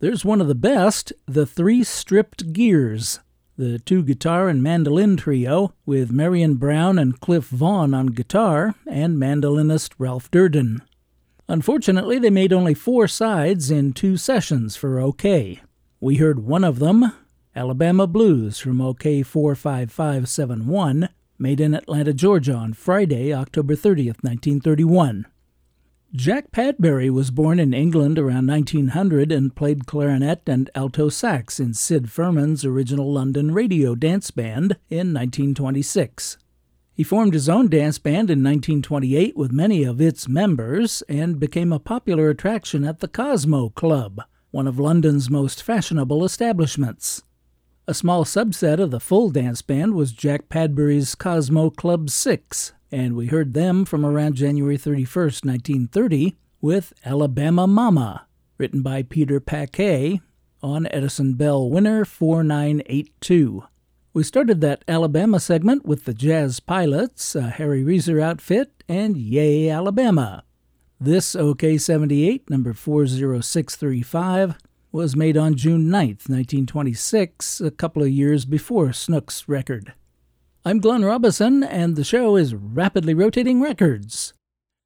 There's 0.00 0.22
one 0.22 0.38
of 0.38 0.48
the 0.48 0.54
best, 0.54 1.10
the 1.24 1.46
Three 1.46 1.82
Stripped 1.82 2.52
Gears, 2.52 3.20
the 3.56 3.78
two 3.78 4.02
guitar 4.02 4.50
and 4.50 4.62
mandolin 4.62 5.16
trio, 5.16 5.72
with 5.86 6.12
Marion 6.12 6.56
Brown 6.56 6.98
and 6.98 7.18
Cliff 7.18 7.48
Vaughn 7.48 7.94
on 7.94 8.08
guitar, 8.08 8.74
and 8.86 9.16
mandolinist 9.16 9.94
Ralph 9.96 10.30
Durden. 10.30 10.82
Unfortunately, 11.48 12.18
they 12.18 12.28
made 12.28 12.52
only 12.52 12.74
four 12.74 13.08
sides 13.08 13.70
in 13.70 13.94
two 13.94 14.18
sessions 14.18 14.76
for 14.76 15.00
OK. 15.00 15.62
We 16.00 16.16
heard 16.16 16.40
one 16.40 16.64
of 16.64 16.80
them, 16.80 17.14
Alabama 17.56 18.06
Blues 18.06 18.58
from 18.58 18.82
OK 18.82 19.22
45571, 19.22 21.08
made 21.38 21.60
in 21.60 21.74
Atlanta, 21.74 22.12
Georgia 22.12 22.54
on 22.54 22.72
Friday, 22.72 23.32
October 23.32 23.74
30th, 23.74 24.22
1931. 24.22 25.26
Jack 26.14 26.52
Padbury 26.52 27.10
was 27.10 27.32
born 27.32 27.58
in 27.58 27.74
England 27.74 28.20
around 28.20 28.46
1900 28.46 29.32
and 29.32 29.56
played 29.56 29.84
clarinet 29.84 30.42
and 30.46 30.70
alto 30.74 31.08
sax 31.08 31.58
in 31.58 31.74
Sid 31.74 32.08
Firman's 32.08 32.64
original 32.64 33.12
London 33.12 33.52
radio 33.52 33.96
dance 33.96 34.30
band 34.30 34.76
in 34.88 35.12
1926. 35.12 36.38
He 36.94 37.02
formed 37.02 37.34
his 37.34 37.48
own 37.48 37.68
dance 37.68 37.98
band 37.98 38.30
in 38.30 38.44
1928 38.44 39.36
with 39.36 39.50
many 39.50 39.82
of 39.82 40.00
its 40.00 40.28
members 40.28 41.02
and 41.08 41.40
became 41.40 41.72
a 41.72 41.80
popular 41.80 42.28
attraction 42.28 42.84
at 42.84 43.00
the 43.00 43.08
Cosmo 43.08 43.70
Club, 43.70 44.22
one 44.52 44.68
of 44.68 44.78
London's 44.78 45.28
most 45.28 45.64
fashionable 45.64 46.24
establishments. 46.24 47.24
A 47.86 47.92
small 47.92 48.24
subset 48.24 48.80
of 48.80 48.90
the 48.90 48.98
full 48.98 49.28
dance 49.28 49.60
band 49.60 49.92
was 49.92 50.12
Jack 50.12 50.48
Padbury's 50.48 51.14
Cosmo 51.14 51.68
Club 51.68 52.08
6, 52.08 52.72
and 52.90 53.14
we 53.14 53.26
heard 53.26 53.52
them 53.52 53.84
from 53.84 54.06
around 54.06 54.36
January 54.36 54.78
31, 54.78 55.24
1930, 55.44 56.34
with 56.62 56.94
Alabama 57.04 57.66
Mama, 57.66 58.26
written 58.56 58.80
by 58.80 59.02
Peter 59.02 59.38
Paquet 59.38 60.22
on 60.62 60.86
Edison 60.92 61.34
Bell 61.34 61.68
Winner 61.68 62.06
4982. 62.06 63.64
We 64.14 64.22
started 64.22 64.62
that 64.62 64.82
Alabama 64.88 65.38
segment 65.38 65.84
with 65.84 66.06
the 66.06 66.14
Jazz 66.14 66.60
Pilots, 66.60 67.36
a 67.36 67.50
Harry 67.50 67.84
Reser 67.84 68.22
outfit, 68.22 68.82
and 68.88 69.14
Yea 69.14 69.68
Alabama. 69.68 70.42
This 70.98 71.36
OK 71.36 71.76
78, 71.76 72.48
number 72.48 72.72
40635, 72.72 74.56
was 74.94 75.16
made 75.16 75.36
on 75.36 75.56
June 75.56 75.90
9, 75.90 76.06
1926, 76.06 77.60
a 77.60 77.72
couple 77.72 78.00
of 78.00 78.08
years 78.08 78.44
before 78.44 78.92
Snook's 78.92 79.48
record. 79.48 79.92
I'm 80.64 80.78
Glenn 80.78 81.04
Robison, 81.04 81.64
and 81.64 81.96
the 81.96 82.04
show 82.04 82.36
is 82.36 82.54
Rapidly 82.54 83.12
Rotating 83.12 83.60
Records. 83.60 84.34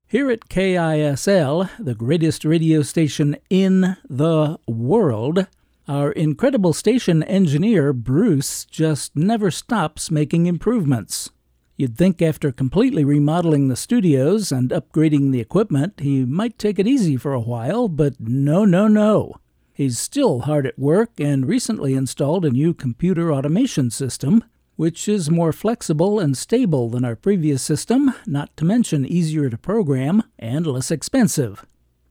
Here 0.07 0.31
at 0.31 0.49
KISL, 0.49 1.69
the 1.79 1.95
greatest 1.95 2.47
radio 2.47 2.81
station 2.81 3.37
in 3.51 3.99
the 4.09 4.59
world, 4.67 5.47
our 5.87 6.11
incredible 6.13 6.73
station 6.73 7.23
engineer, 7.25 7.93
Bruce, 7.93 8.65
just 8.65 9.15
never 9.15 9.51
stops 9.51 10.11
making 10.11 10.47
improvements. 10.47 11.29
You'd 11.77 11.99
think 11.99 12.23
after 12.23 12.51
completely 12.51 13.05
remodeling 13.05 13.69
the 13.69 13.77
studios 13.77 14.51
and 14.53 14.71
upgrading 14.71 15.33
the 15.33 15.41
equipment, 15.41 16.01
he 16.01 16.25
might 16.25 16.59
take 16.59 16.79
it 16.79 16.87
easy 16.87 17.19
for 17.19 17.35
a 17.35 17.41
while, 17.41 17.89
but 17.89 18.19
no, 18.19 18.65
no, 18.65 18.89
no. 18.89 19.35
He's 19.79 19.97
still 19.97 20.41
hard 20.41 20.67
at 20.67 20.77
work 20.77 21.21
and 21.21 21.47
recently 21.47 21.95
installed 21.95 22.45
a 22.45 22.51
new 22.51 22.75
computer 22.75 23.33
automation 23.33 23.91
system, 23.91 24.43
which 24.75 25.07
is 25.07 25.31
more 25.31 25.53
flexible 25.53 26.19
and 26.19 26.37
stable 26.37 26.89
than 26.91 27.05
our 27.05 27.15
previous 27.15 27.63
system, 27.63 28.13
not 28.27 28.57
to 28.57 28.65
mention 28.65 29.07
easier 29.07 29.49
to 29.49 29.57
program 29.57 30.25
and 30.37 30.67
less 30.67 30.91
expensive. 30.91 31.65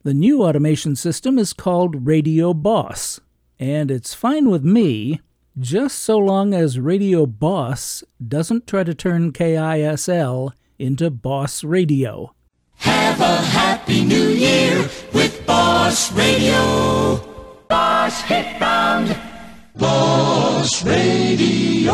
The 0.03 0.13
new 0.13 0.45
automation 0.45 0.95
system 0.95 1.37
is 1.37 1.51
called 1.51 2.07
Radio 2.07 2.53
Boss, 2.53 3.19
and 3.59 3.91
it's 3.91 4.13
fine 4.13 4.49
with 4.49 4.63
me, 4.63 5.19
just 5.59 5.99
so 5.99 6.17
long 6.17 6.53
as 6.53 6.79
Radio 6.79 7.25
Boss 7.25 8.01
doesn't 8.25 8.65
try 8.65 8.85
to 8.85 8.95
turn 8.95 9.33
KISL 9.33 10.53
into 10.79 11.09
Boss 11.11 11.65
Radio. 11.65 12.33
Have 12.77 13.19
a 13.19 13.35
happy 13.35 14.05
new 14.05 14.29
year 14.29 14.89
with 15.13 15.45
Boss 15.45 16.13
Radio. 16.13 17.36
Boss 17.67 18.21
Hit 18.21 18.59
Bound. 18.59 19.15
Boss 19.75 20.85
Radio. 20.85 21.93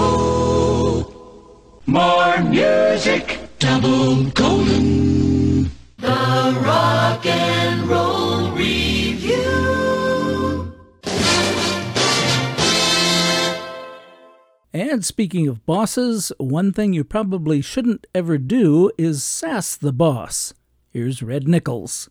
More 1.85 2.41
music. 2.43 3.39
Double 3.59 4.25
golden. 4.31 5.63
The 5.97 6.61
Rock 6.63 7.25
and 7.25 7.87
Roll 7.87 8.51
Review. 8.51 9.43
And 14.73 15.03
speaking 15.05 15.47
of 15.47 15.65
bosses, 15.65 16.31
one 16.37 16.71
thing 16.71 16.93
you 16.93 17.03
probably 17.03 17.61
shouldn't 17.61 18.05
ever 18.13 18.37
do 18.37 18.91
is 18.97 19.23
sass 19.23 19.75
the 19.75 19.93
boss. 19.93 20.53
Here's 20.89 21.23
Red 21.23 21.47
Nichols. 21.47 22.09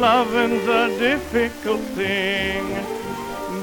Loving's 0.00 0.68
a 0.68 0.88
difficult 0.98 1.80
thing. 1.96 2.64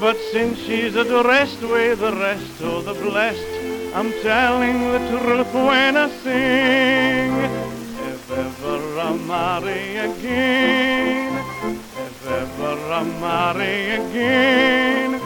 But 0.00 0.16
since 0.32 0.58
she's 0.58 0.94
rest 0.94 1.60
with 1.62 2.00
the 2.00 2.12
rest 2.12 2.60
of 2.60 2.84
the 2.84 2.94
blessed, 2.94 3.94
I'm 3.94 4.10
telling 4.22 4.80
the 4.92 4.98
truth 5.10 5.54
when 5.54 5.96
I 5.96 6.08
sing. 6.24 7.32
If 8.12 8.30
ever 8.30 9.00
I 9.00 9.12
marry 9.16 9.96
again, 9.96 11.38
if 12.06 12.26
ever 12.26 12.78
I 12.92 13.04
marry 13.20 13.90
again, 13.90 15.20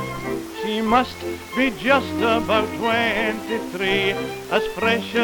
she 0.63 0.83
must 0.83 1.19
be 1.57 1.71
just 1.71 2.15
about 2.17 2.69
23, 2.77 4.13
as 4.51 4.67
fresh 4.79 5.15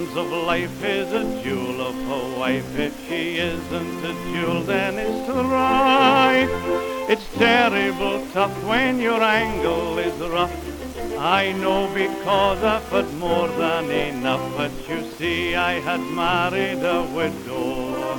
essence 0.00 0.16
of 0.16 0.30
life 0.46 0.84
is 0.84 1.12
a 1.12 1.42
jewel 1.42 1.80
of 1.82 1.96
a 2.10 2.38
wife. 2.38 2.78
If 2.78 3.08
she 3.08 3.38
isn't 3.38 4.04
a 4.04 4.12
jewel, 4.32 4.62
then 4.62 4.94
it's 4.98 5.28
right. 5.28 6.48
It's 7.08 7.26
terrible 7.34 8.26
tough 8.32 8.64
when 8.64 8.98
your 8.98 9.22
angle 9.22 9.98
is 9.98 10.14
rough. 10.20 10.54
I 11.18 11.52
know 11.52 11.92
because 11.92 12.62
I've 12.62 12.88
had 12.88 13.12
more 13.14 13.48
than 13.48 13.90
enough, 13.90 14.56
but 14.56 14.72
you 14.88 15.02
see 15.18 15.54
I 15.54 15.80
had 15.80 16.00
married 16.00 16.82
a 16.82 17.02
widow. 17.14 18.18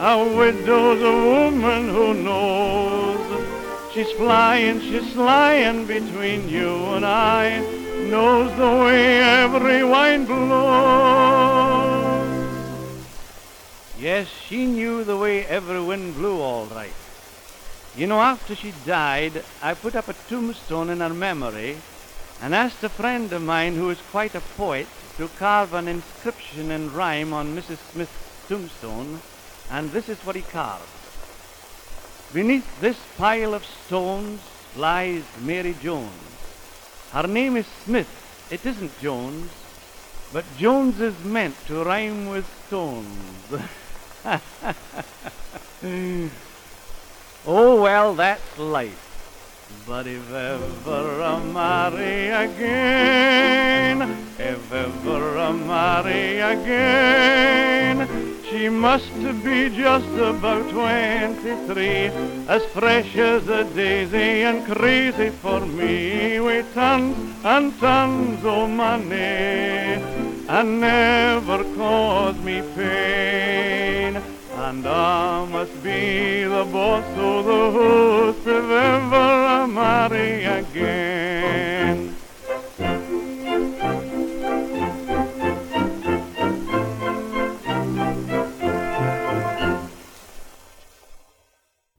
A 0.00 0.36
widow's 0.36 1.02
a 1.02 1.16
woman 1.32 1.88
who 1.88 2.14
knows. 2.14 3.92
She's 3.92 4.12
flying, 4.12 4.80
she's 4.80 5.16
lying 5.16 5.86
between 5.86 6.48
you 6.48 6.70
and 6.94 7.04
I, 7.04 7.77
knows 8.08 8.50
the 8.56 8.84
way 8.84 9.20
every 9.20 9.84
wind 9.84 10.26
blows. 10.26 11.48
Yes, 14.00 14.28
she 14.28 14.66
knew 14.66 15.04
the 15.04 15.16
way 15.16 15.44
every 15.44 15.80
wind 15.80 16.14
blew 16.14 16.40
all 16.40 16.66
right. 16.66 16.92
You 17.96 18.06
know, 18.06 18.20
after 18.20 18.54
she 18.54 18.72
died, 18.86 19.44
I 19.62 19.74
put 19.74 19.94
up 19.94 20.08
a 20.08 20.14
tombstone 20.28 20.88
in 20.90 21.00
her 21.00 21.12
memory 21.12 21.76
and 22.40 22.54
asked 22.54 22.82
a 22.84 22.88
friend 22.88 23.32
of 23.32 23.42
mine 23.42 23.74
who 23.74 23.90
is 23.90 24.00
quite 24.10 24.34
a 24.34 24.40
poet 24.40 24.86
to 25.16 25.28
carve 25.38 25.74
an 25.74 25.88
inscription 25.88 26.70
in 26.70 26.92
rhyme 26.92 27.32
on 27.32 27.56
Mrs. 27.56 27.78
Smith's 27.90 28.46
tombstone, 28.48 29.20
and 29.70 29.90
this 29.90 30.08
is 30.08 30.18
what 30.20 30.36
he 30.36 30.42
carved. 30.42 30.88
Beneath 32.32 32.80
this 32.80 32.98
pile 33.16 33.52
of 33.54 33.64
stones 33.64 34.40
lies 34.76 35.24
Mary 35.40 35.74
Jones. 35.82 36.27
Her 37.12 37.26
name 37.26 37.56
is 37.56 37.66
Smith, 37.84 38.08
it 38.50 38.64
isn't 38.66 39.00
Jones, 39.00 39.50
but 40.32 40.44
Jones 40.58 41.00
is 41.00 41.18
meant 41.24 41.56
to 41.66 41.82
rhyme 41.82 42.28
with 42.28 42.46
stones. 42.66 43.54
oh, 47.46 47.80
well, 47.80 48.14
that's 48.14 48.58
life. 48.58 49.07
But 49.88 50.06
if 50.06 50.30
ever 50.30 51.22
I 51.22 51.42
marry 51.44 52.28
again, 52.28 54.02
if 54.38 54.70
ever 54.70 55.38
I 55.38 55.52
marry 55.52 56.40
again, 56.40 58.06
she 58.50 58.68
must 58.68 59.14
be 59.42 59.70
just 59.70 60.10
about 60.10 60.68
23, 60.68 62.10
as 62.48 62.62
fresh 62.66 63.16
as 63.16 63.48
a 63.48 63.64
daisy 63.64 64.42
and 64.42 64.66
crazy 64.66 65.30
for 65.30 65.64
me, 65.64 66.38
with 66.38 66.74
tons 66.74 67.16
and 67.42 67.72
tons 67.80 68.44
of 68.44 68.68
money, 68.68 70.02
and 70.48 70.80
never 70.82 71.64
cause 71.74 72.36
me 72.40 72.62
pain. 72.76 74.37
And 74.60 74.86
I 74.86 75.44
must 75.46 75.82
be 75.84 76.42
the 76.42 76.64
boss 76.70 77.04
of 77.16 77.44
the 77.46 77.70
house 77.70 78.40
if 78.40 78.48
ever 78.48 79.14
I 79.14 79.66
marry 79.66 80.44
again. 80.44 82.14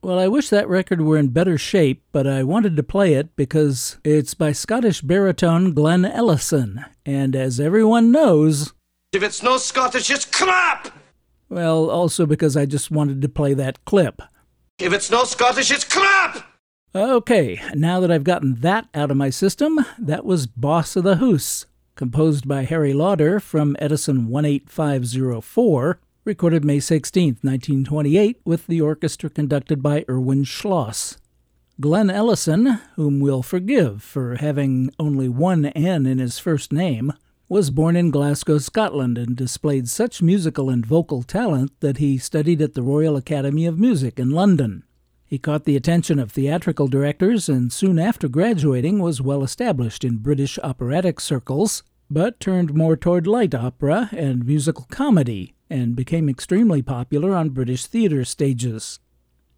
Well, 0.01 0.17
I 0.17 0.27
wish 0.27 0.49
that 0.49 0.67
record 0.67 1.01
were 1.01 1.17
in 1.17 1.29
better 1.29 1.57
shape, 1.57 2.03
but 2.11 2.25
I 2.27 2.43
wanted 2.43 2.75
to 2.75 2.83
play 2.83 3.13
it 3.13 3.35
because 3.35 3.97
it's 4.03 4.33
by 4.33 4.51
Scottish 4.51 5.01
baritone 5.01 5.73
Glen 5.73 6.03
Ellison. 6.03 6.83
And 7.05 7.35
as 7.35 7.59
everyone 7.59 8.11
knows, 8.11 8.73
If 9.13 9.23
it's 9.23 9.41
no 9.41 9.57
Scottish, 9.57 10.09
it's 10.09 10.25
crap! 10.25 10.98
Well, 11.49 11.89
also 11.89 12.25
because 12.25 12.55
I 12.55 12.65
just 12.65 12.91
wanted 12.91 13.21
to 13.21 13.29
play 13.29 13.53
that 13.55 13.83
clip. 13.85 14.21
If 14.77 14.93
it's 14.93 15.09
no 15.09 15.23
Scottish, 15.23 15.71
it's 15.71 15.83
crap! 15.83 16.45
Okay, 16.95 17.61
now 17.75 17.99
that 17.99 18.11
I've 18.11 18.23
gotten 18.23 18.55
that 18.61 18.87
out 18.93 19.11
of 19.11 19.17
my 19.17 19.29
system, 19.29 19.79
that 19.97 20.25
was 20.25 20.47
Boss 20.47 20.95
of 20.95 21.03
the 21.03 21.17
Hoose, 21.17 21.65
composed 21.95 22.47
by 22.47 22.63
Harry 22.63 22.93
Lauder 22.93 23.39
from 23.39 23.75
Edison 23.79 24.27
18504, 24.29 25.99
recorded 26.23 26.63
May 26.63 26.79
16, 26.79 27.39
1928, 27.41 28.41
with 28.45 28.67
the 28.67 28.81
orchestra 28.81 29.29
conducted 29.29 29.83
by 29.83 30.05
Erwin 30.07 30.43
Schloss. 30.43 31.17
Glen 31.79 32.09
Ellison, 32.09 32.79
whom 32.95 33.19
we'll 33.19 33.43
forgive 33.43 34.03
for 34.03 34.35
having 34.35 34.91
only 34.99 35.29
one 35.29 35.65
N 35.67 36.05
in 36.05 36.17
his 36.17 36.37
first 36.39 36.73
name, 36.73 37.13
was 37.49 37.71
born 37.71 37.95
in 37.95 38.11
Glasgow, 38.11 38.59
Scotland, 38.59 39.17
and 39.17 39.35
displayed 39.35 39.89
such 39.89 40.21
musical 40.21 40.69
and 40.69 40.85
vocal 40.85 41.23
talent 41.23 41.71
that 41.79 41.97
he 41.97 42.15
studied 42.19 42.61
at 42.61 42.75
the 42.75 42.83
Royal 42.83 43.17
Academy 43.17 43.65
of 43.65 43.79
Music 43.79 44.19
in 44.19 44.29
London. 44.29 44.83
He 45.25 45.39
caught 45.39 45.65
the 45.65 45.75
attention 45.75 46.19
of 46.19 46.31
theatrical 46.31 46.87
directors 46.87 47.49
and 47.49 47.73
soon 47.73 47.97
after 47.97 48.27
graduating 48.27 48.99
was 48.99 49.19
well 49.19 49.43
established 49.43 50.03
in 50.03 50.17
British 50.17 50.59
operatic 50.59 51.19
circles, 51.19 51.81
but 52.07 52.39
turned 52.39 52.75
more 52.75 52.95
toward 52.95 53.25
light 53.25 53.55
opera 53.55 54.09
and 54.11 54.45
musical 54.45 54.85
comedy 54.91 55.55
and 55.71 55.95
became 55.95 56.29
extremely 56.29 56.83
popular 56.83 57.35
on 57.35 57.49
British 57.49 57.87
theater 57.87 58.23
stages. 58.25 58.99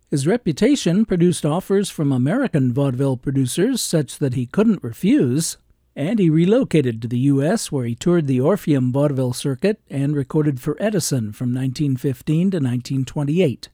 His 0.10 0.28
reputation 0.28 1.06
produced 1.06 1.46
offers 1.46 1.90
from 1.90 2.14
American 2.14 2.74
vaudeville 2.74 3.18
producers 3.18 3.82
such 3.82 4.20
that 4.20 4.34
he 4.34 4.46
couldn't 4.46 4.84
refuse, 4.84 5.58
and 5.96 6.20
he 6.20 6.30
relocated 6.30 7.02
to 7.02 7.08
the 7.08 7.20
U.S., 7.20 7.72
where 7.72 7.86
he 7.86 7.96
toured 7.96 8.28
the 8.28 8.40
Orpheum 8.40 8.92
vaudeville 8.92 9.34
circuit 9.34 9.82
and 9.90 10.16
recorded 10.16 10.60
for 10.60 10.78
Edison 10.80 11.32
from 11.34 11.50
1915 11.50 12.52
to 12.52 12.58
1928. 12.58 13.70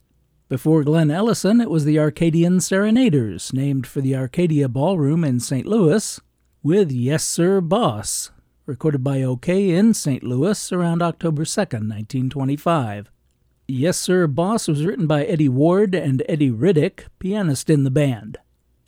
Before 0.50 0.84
Glen 0.84 1.12
Ellison, 1.12 1.60
it 1.60 1.70
was 1.70 1.84
the 1.84 2.00
Arcadian 2.00 2.62
Serenaders, 2.62 3.52
named 3.54 3.86
for 3.86 4.02
the 4.02 4.16
Arcadia 4.16 4.70
Ballroom 4.70 5.24
in 5.24 5.40
St. 5.40 5.66
Louis, 5.68 6.20
with 6.64 6.92
Yes 6.92 7.24
Sir 7.24 7.60
Boss, 7.62 8.32
recorded 8.66 9.04
by 9.04 9.22
OK 9.22 9.72
in 9.72 9.94
St. 9.94 10.24
Louis 10.24 10.72
around 10.72 11.02
October 11.02 11.44
2, 11.44 11.60
1925. 11.60 13.12
Yes 13.68 13.98
Sir 13.98 14.28
Boss 14.28 14.70
was 14.70 14.86
written 14.86 15.06
by 15.08 15.26
Eddie 15.26 15.50
Ward 15.50 15.94
and 15.94 16.24
Eddie 16.30 16.52
Riddick, 16.52 17.08
pianist 17.20 17.70
in 17.70 17.84
the 17.84 17.92
band. 17.92 18.38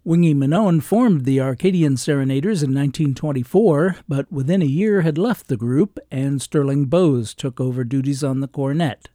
Wingy 0.10 0.34
Manone 0.34 0.82
formed 0.82 1.24
the 1.24 1.40
Arcadian 1.40 1.96
Serenaders 1.96 2.64
in 2.64 2.74
1924, 2.74 3.98
but 4.08 4.32
within 4.32 4.64
a 4.64 4.66
year 4.66 5.02
had 5.02 5.20
left 5.20 5.48
the 5.48 5.56
group, 5.56 6.00
and 6.10 6.42
Sterling 6.42 6.86
Bose 6.86 7.36
took 7.36 7.62
over 7.62 7.84
duties 7.84 8.24
on 8.24 8.40
the 8.40 8.48
cornet. 8.48 9.10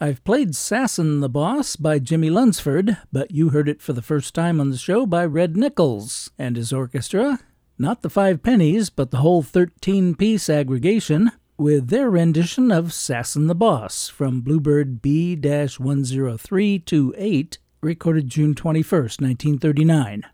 I've 0.00 0.24
played 0.24 0.56
Sassin' 0.56 1.20
the 1.20 1.28
Boss 1.28 1.76
by 1.76 2.00
Jimmie 2.00 2.28
Lunceford, 2.28 2.98
but 3.12 3.30
you 3.30 3.50
heard 3.50 3.68
it 3.68 3.80
for 3.80 3.92
the 3.92 4.02
first 4.02 4.34
time 4.34 4.60
on 4.60 4.70
the 4.70 4.76
show 4.76 5.06
by 5.06 5.24
Red 5.24 5.56
Nichols 5.56 6.32
and 6.36 6.56
his 6.56 6.72
orchestra. 6.72 7.38
Not 7.78 8.02
the 8.02 8.10
five 8.10 8.42
pennies, 8.42 8.90
but 8.90 9.12
the 9.12 9.18
whole 9.18 9.42
13 9.42 10.16
piece 10.16 10.50
aggregation, 10.50 11.30
with 11.56 11.86
their 11.86 12.10
rendition 12.10 12.72
of 12.72 12.92
Sassin' 12.92 13.46
the 13.46 13.54
Boss 13.54 14.08
from 14.08 14.40
Bluebird 14.40 15.02
B 15.02 15.36
10328, 15.36 17.58
recorded 17.80 18.28
June 18.28 18.54
21, 18.54 19.02
1939. 19.02 20.24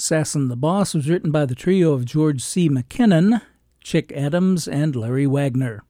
Sassin 0.00 0.48
the 0.48 0.56
Boss 0.56 0.94
was 0.94 1.10
written 1.10 1.30
by 1.30 1.44
the 1.44 1.54
trio 1.54 1.92
of 1.92 2.06
George 2.06 2.42
C. 2.42 2.70
McKinnon, 2.70 3.42
Chick 3.84 4.10
Adams, 4.12 4.66
and 4.66 4.96
Larry 4.96 5.26
Wagner. 5.26 5.82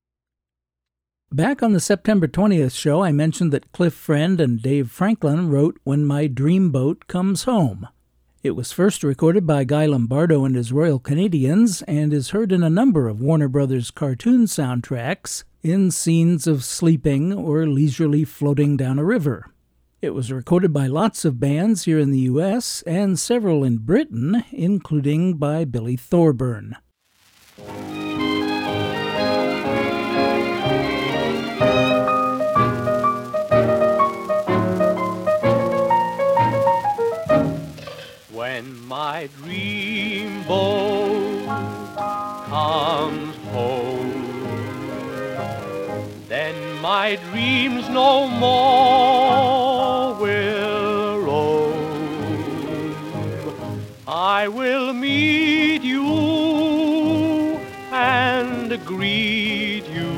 Back 1.31 1.63
on 1.63 1.73
the 1.73 1.79
September 1.79 2.27
20th 2.27 2.77
show, 2.77 3.05
I 3.05 3.13
mentioned 3.13 3.53
that 3.53 3.71
Cliff 3.71 3.95
Friend 3.95 4.41
and 4.41 4.61
Dave 4.61 4.91
Franklin 4.91 5.49
wrote 5.49 5.79
When 5.85 6.05
My 6.05 6.27
Dreamboat 6.27 7.07
Comes 7.07 7.45
Home. 7.45 7.87
It 8.43 8.57
was 8.57 8.73
first 8.73 9.05
recorded 9.05 9.47
by 9.47 9.63
Guy 9.63 9.87
Lombardo 9.87 10.45
and 10.45 10.57
his 10.57 10.73
Royal 10.73 10.99
Canadians 10.99 11.83
and 11.83 12.13
is 12.13 12.31
heard 12.31 12.51
in 12.51 12.65
a 12.65 12.71
number 12.71 13.07
of 13.07 13.21
Warner 13.21 13.49
Brothers 13.49 13.93
cartoon 13.93 14.47
soundtracks 14.47 15.45
in 15.63 15.93
scenes 15.93 16.49
of 16.49 16.65
sleeping 16.65 17.33
or 17.33 17.65
leisurely 17.65 18.25
floating 18.25 18.77
down 18.77 18.99
a 18.99 19.05
river. 19.05 19.47
It 20.03 20.15
was 20.15 20.33
recorded 20.33 20.73
by 20.73 20.87
lots 20.87 21.27
of 21.27 21.39
bands 21.39 21.85
here 21.85 21.99
in 21.99 22.11
the 22.11 22.21
US 22.21 22.81
and 22.87 23.19
several 23.19 23.63
in 23.63 23.77
Britain, 23.77 24.45
including 24.51 25.35
by 25.35 25.67
Billy 25.67 25.95
Thorburn. 25.95 26.79
When 38.33 38.81
my 38.87 39.29
dream 39.37 40.43
boat 40.45 41.47
comes 42.47 43.37
home, 43.53 44.57
then 46.27 46.81
my 46.81 47.17
dreams 47.31 47.87
no 47.91 48.29
more 48.29 49.70
I 54.33 54.47
will 54.47 54.93
meet 54.93 55.83
you 55.83 56.07
and 57.91 58.71
greet 58.87 59.85
you, 59.89 60.13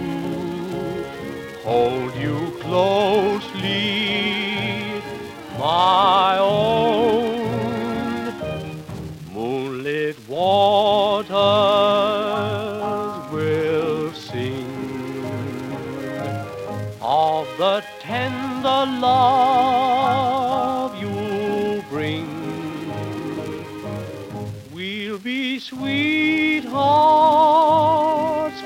hold 1.64 2.14
you 2.16 2.54
closely, 2.60 3.72
my 5.58 6.36
own 6.38 7.40
moonlit 9.32 10.18
waters 10.28 11.32
will 13.32 14.12
sing 14.12 15.24
of 17.00 17.46
the 17.56 17.82
tender 18.00 18.84
love 19.00 19.91
sweethearts 25.72 26.70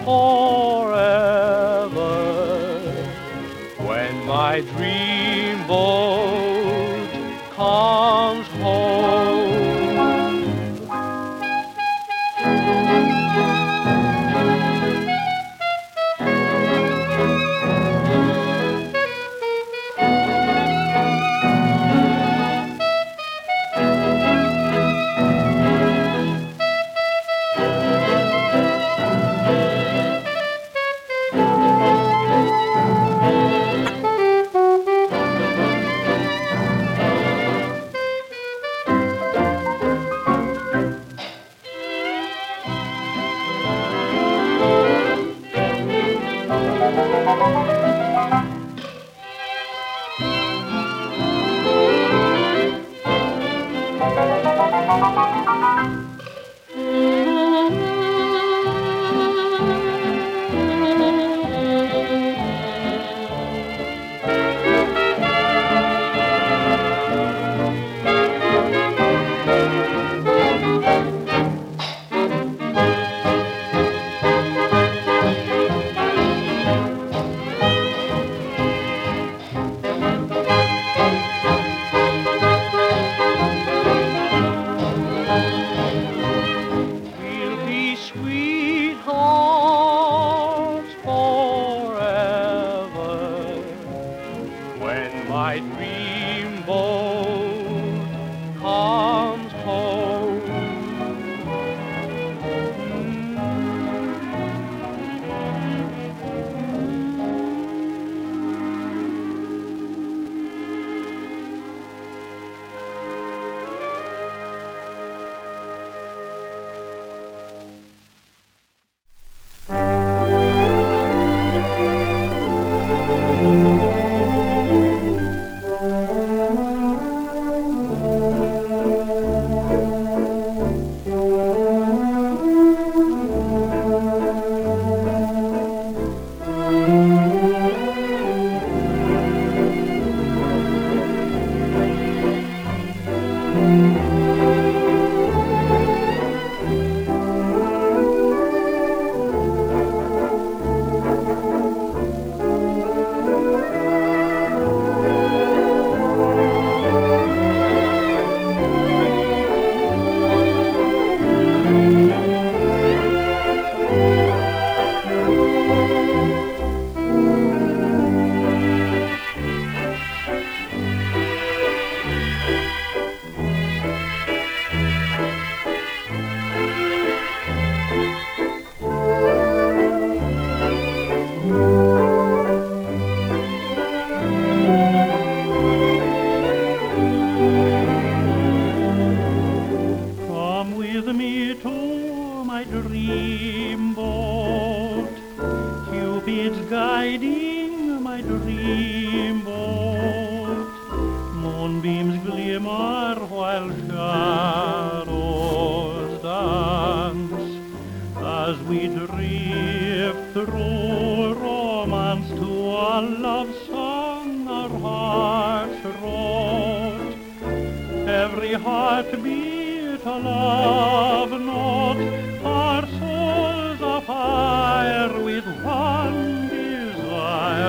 forever. 0.05 0.97
When 3.87 4.27
my 4.27 4.61
dream 4.61 5.67
boat 5.69 6.16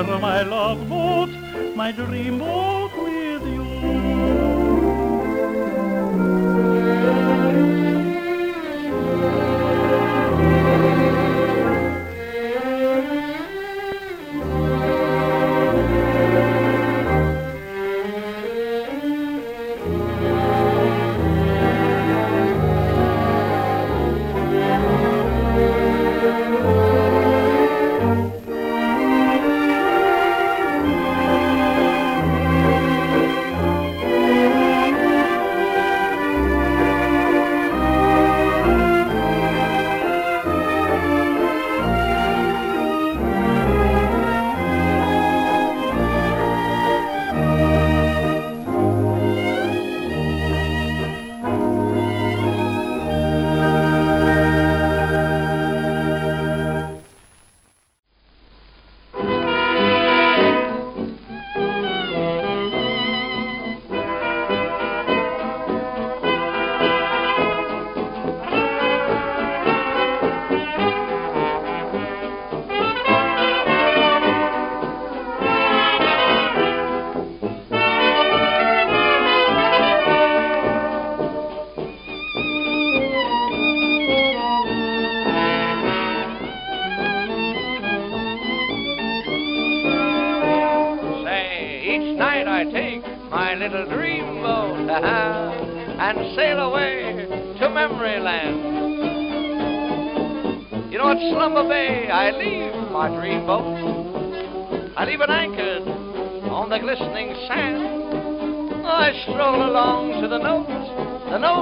desire, 0.08 0.20
my 0.20 0.44
love 0.44 0.88
boat, 0.90 1.30
my 1.76 1.92
dream 1.92 2.40
boat 2.40 2.92
with 2.96 3.44
you. 3.44 3.66
Say, 9.20 9.57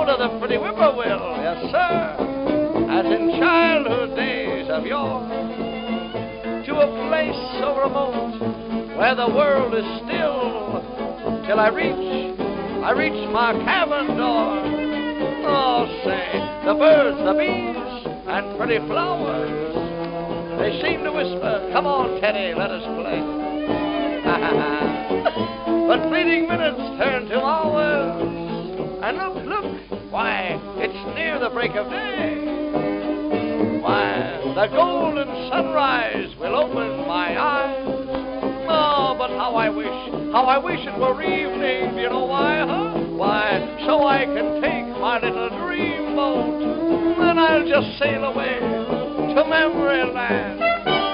note 0.06 0.22
of 0.22 0.32
the 0.32 0.40
pretty 0.40 0.58
whippoorwill, 0.58 1.38
yes, 1.42 1.72
sir, 1.72 2.16
as 2.92 3.06
in 3.06 3.40
childhood 3.40 4.16
days 4.16 4.70
of 4.70 4.86
yore 4.86 5.22
to 6.66 6.74
a 6.78 6.88
place 7.10 7.42
so 7.60 7.74
remote 7.82 8.38
where 8.98 9.16
the 9.16 9.28
world 9.28 9.74
is 9.74 9.86
still 10.06 10.82
till 11.48 11.60
I 11.60 11.70
reach, 11.70 12.38
I 12.84 12.92
reach 12.92 13.30
my 13.32 13.54
cabin 13.66 14.18
door. 14.18 14.62
Oh, 15.48 15.86
say, 16.04 16.38
the 16.66 16.74
birds, 16.76 17.18
the 17.26 17.34
bees, 17.34 18.06
and 18.28 18.58
pretty 18.58 18.78
flowers, 18.88 19.74
they 20.60 20.82
seem 20.82 21.04
to 21.04 21.12
whisper, 21.12 21.70
come 21.74 21.88
on, 21.88 22.22
Teddy, 22.22 22.54
let 22.54 22.70
us 22.70 22.84
play. 23.02 23.22
but 25.88 26.10
fleeting 26.10 26.48
minutes 26.48 26.82
turn 26.98 27.28
to 27.30 27.42
hours, 27.42 28.46
and 29.06 29.18
look, 29.18 29.36
look, 29.46 29.65
break 31.56 31.72
of 31.78 31.90
day. 31.90 32.36
Why, 33.80 34.42
the 34.56 34.68
golden 34.76 35.50
sunrise 35.50 36.36
will 36.38 36.54
open 36.54 37.08
my 37.08 37.40
eyes. 37.40 37.88
Oh, 38.68 39.16
but 39.18 39.30
how 39.30 39.56
I 39.56 39.70
wish, 39.70 40.34
how 40.34 40.44
I 40.48 40.58
wish 40.58 40.82
it 40.82 41.00
were 41.00 41.24
evening. 41.24 41.98
You 41.98 42.10
know 42.10 42.26
why, 42.26 42.58
huh? 42.58 43.00
Why, 43.16 43.84
so 43.86 44.06
I 44.06 44.26
can 44.26 44.62
take 44.62 45.00
my 45.00 45.18
little 45.22 45.48
dream 45.66 46.18
boat, 46.18 46.62
and 47.24 47.40
I'll 47.40 47.66
just 47.66 48.00
sail 48.00 48.26
away 48.26 48.60
to 48.60 49.46
memory 49.48 50.12
land. 50.12 51.05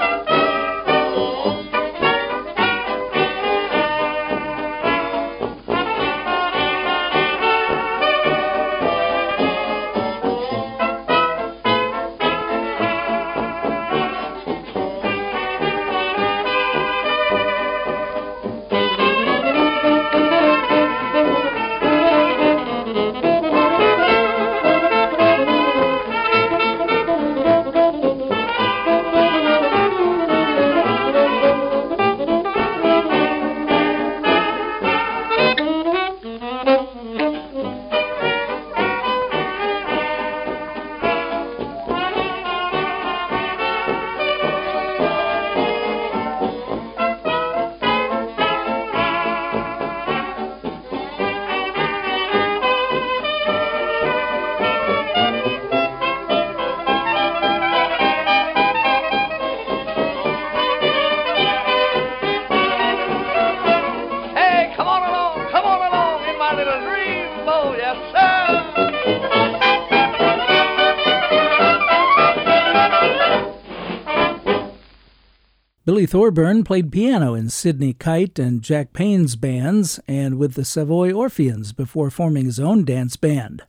Billy 75.91 76.05
Thorburn 76.05 76.63
played 76.63 76.89
piano 76.89 77.33
in 77.33 77.49
Sidney 77.49 77.93
Kyte 77.93 78.39
and 78.39 78.61
Jack 78.61 78.93
Payne's 78.93 79.35
bands 79.35 79.99
and 80.07 80.37
with 80.37 80.53
the 80.53 80.63
Savoy 80.63 81.11
Orpheans 81.11 81.73
before 81.73 82.09
forming 82.09 82.45
his 82.45 82.61
own 82.61 82.85
dance 82.85 83.17
band. 83.17 83.63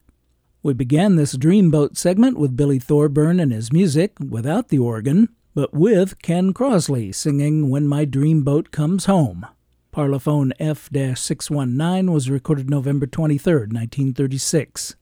We 0.63 0.73
began 0.73 1.17
this 1.17 1.37
Dreamboat 1.37 1.97
segment 1.97 2.39
with 2.39 2.57
Billy 2.57 2.79
Thorburn 2.79 3.41
and 3.41 3.51
his 3.51 3.73
music 3.73 4.13
without 4.21 4.69
the 4.69 4.79
organ, 4.79 5.31
but 5.53 5.75
with 5.75 6.23
Ken 6.23 6.55
Crosley 6.55 7.13
singing 7.13 7.69
When 7.71 7.89
My 7.89 8.07
Dreamboat 8.07 8.71
Comes 8.71 9.07
Home. 9.07 9.45
Parlophone 9.93 10.53
F 10.61 10.91
619 10.93 12.13
was 12.13 12.31
recorded 12.31 12.71
November 12.71 13.09
23, 13.09 13.53
1936. 13.53 14.95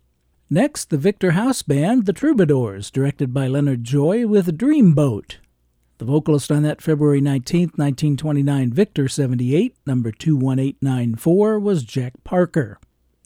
Next, 0.48 0.88
the 0.88 0.96
Victor 0.96 1.32
House 1.32 1.60
Band, 1.60 2.06
The 2.06 2.14
Troubadours, 2.14 2.90
directed 2.90 3.34
by 3.34 3.46
Leonard 3.46 3.84
Joy 3.84 4.26
with 4.26 4.56
Dreamboat. 4.56 5.36
The 6.00 6.06
vocalist 6.06 6.50
on 6.50 6.62
that 6.62 6.80
February 6.80 7.20
19, 7.20 7.72
1929 7.76 8.72
Victor 8.72 9.06
78, 9.06 9.76
number 9.84 10.10
21894, 10.10 11.60
was 11.60 11.82
Jack 11.84 12.14
Parker. 12.24 12.78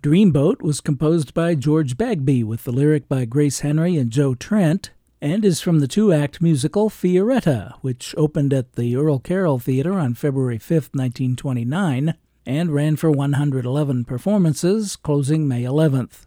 Dreamboat 0.03 0.61
was 0.61 0.81
composed 0.81 1.35
by 1.35 1.55
George 1.55 1.97
Bagby 1.97 2.43
with 2.43 2.65
the 2.65 2.73
lyric 2.73 3.09
by 3.09 3.27
Grace 3.27 3.61
Henry 3.61 3.97
and 3.97 4.11
Jo 4.11 4.35
Trent, 4.35 4.91
and 5.21 5.45
is 5.45 5.61
from 5.61 5.79
the 5.79 5.87
two 5.87 6.13
act 6.13 6.43
musical 6.43 6.91
Fioretta, 6.91 7.75
which 7.81 8.13
opened 8.19 8.53
at 8.53 8.73
the 8.73 8.97
Earl 8.97 9.21
Carroll 9.21 9.61
Theater 9.61 9.93
on 9.93 10.15
February 10.15 10.59
5, 10.59 10.71
1929, 10.95 12.15
and 12.45 12.75
ran 12.75 12.97
for 12.97 13.09
111 13.09 14.05
performances, 14.05 14.97
closing 14.97 15.47
May 15.47 15.63
11th. 15.63 16.27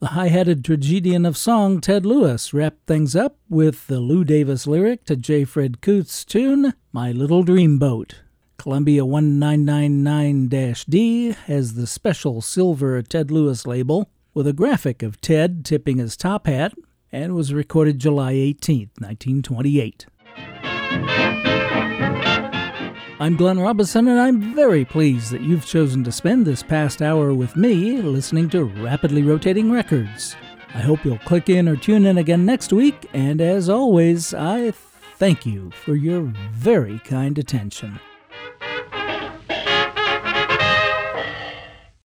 The 0.00 0.08
high 0.08 0.28
hatted 0.28 0.64
tragedian 0.64 1.26
of 1.26 1.36
song 1.36 1.78
Ted 1.82 2.06
Lewis 2.06 2.54
wrapped 2.54 2.86
things 2.86 3.14
up 3.14 3.36
with 3.50 3.86
the 3.86 4.00
Lou 4.00 4.24
Davis 4.24 4.66
lyric 4.66 5.04
to 5.04 5.14
J. 5.14 5.44
Fred 5.44 5.82
Coots' 5.82 6.24
tune, 6.24 6.72
My 6.90 7.12
Little 7.12 7.44
Dreamboat. 7.44 8.14
Columbia 8.56 9.04
1999 9.04 10.48
D 10.88 11.36
has 11.44 11.74
the 11.74 11.86
special 11.86 12.40
silver 12.40 13.02
Ted 13.02 13.30
Lewis 13.30 13.66
label 13.66 14.10
with 14.32 14.46
a 14.46 14.54
graphic 14.54 15.02
of 15.02 15.20
Ted 15.20 15.66
tipping 15.66 15.98
his 15.98 16.16
top 16.16 16.46
hat 16.46 16.72
and 17.12 17.34
was 17.34 17.52
recorded 17.52 17.98
July 17.98 18.32
18, 18.32 18.92
1928. 19.00 20.06
I'm 23.20 23.36
Glenn 23.36 23.60
Robinson, 23.60 24.08
and 24.08 24.18
I'm 24.18 24.54
very 24.54 24.82
pleased 24.82 25.30
that 25.30 25.42
you've 25.42 25.66
chosen 25.66 26.02
to 26.04 26.10
spend 26.10 26.46
this 26.46 26.62
past 26.62 27.02
hour 27.02 27.34
with 27.34 27.54
me 27.54 28.00
listening 28.00 28.48
to 28.48 28.64
Rapidly 28.64 29.22
Rotating 29.22 29.70
Records. 29.70 30.36
I 30.74 30.78
hope 30.78 31.04
you'll 31.04 31.18
click 31.18 31.50
in 31.50 31.68
or 31.68 31.76
tune 31.76 32.06
in 32.06 32.16
again 32.16 32.46
next 32.46 32.72
week, 32.72 33.10
and 33.12 33.42
as 33.42 33.68
always, 33.68 34.32
I 34.32 34.70
thank 35.18 35.44
you 35.44 35.70
for 35.70 35.96
your 35.96 36.32
very 36.52 36.98
kind 37.00 37.36
attention. 37.36 38.00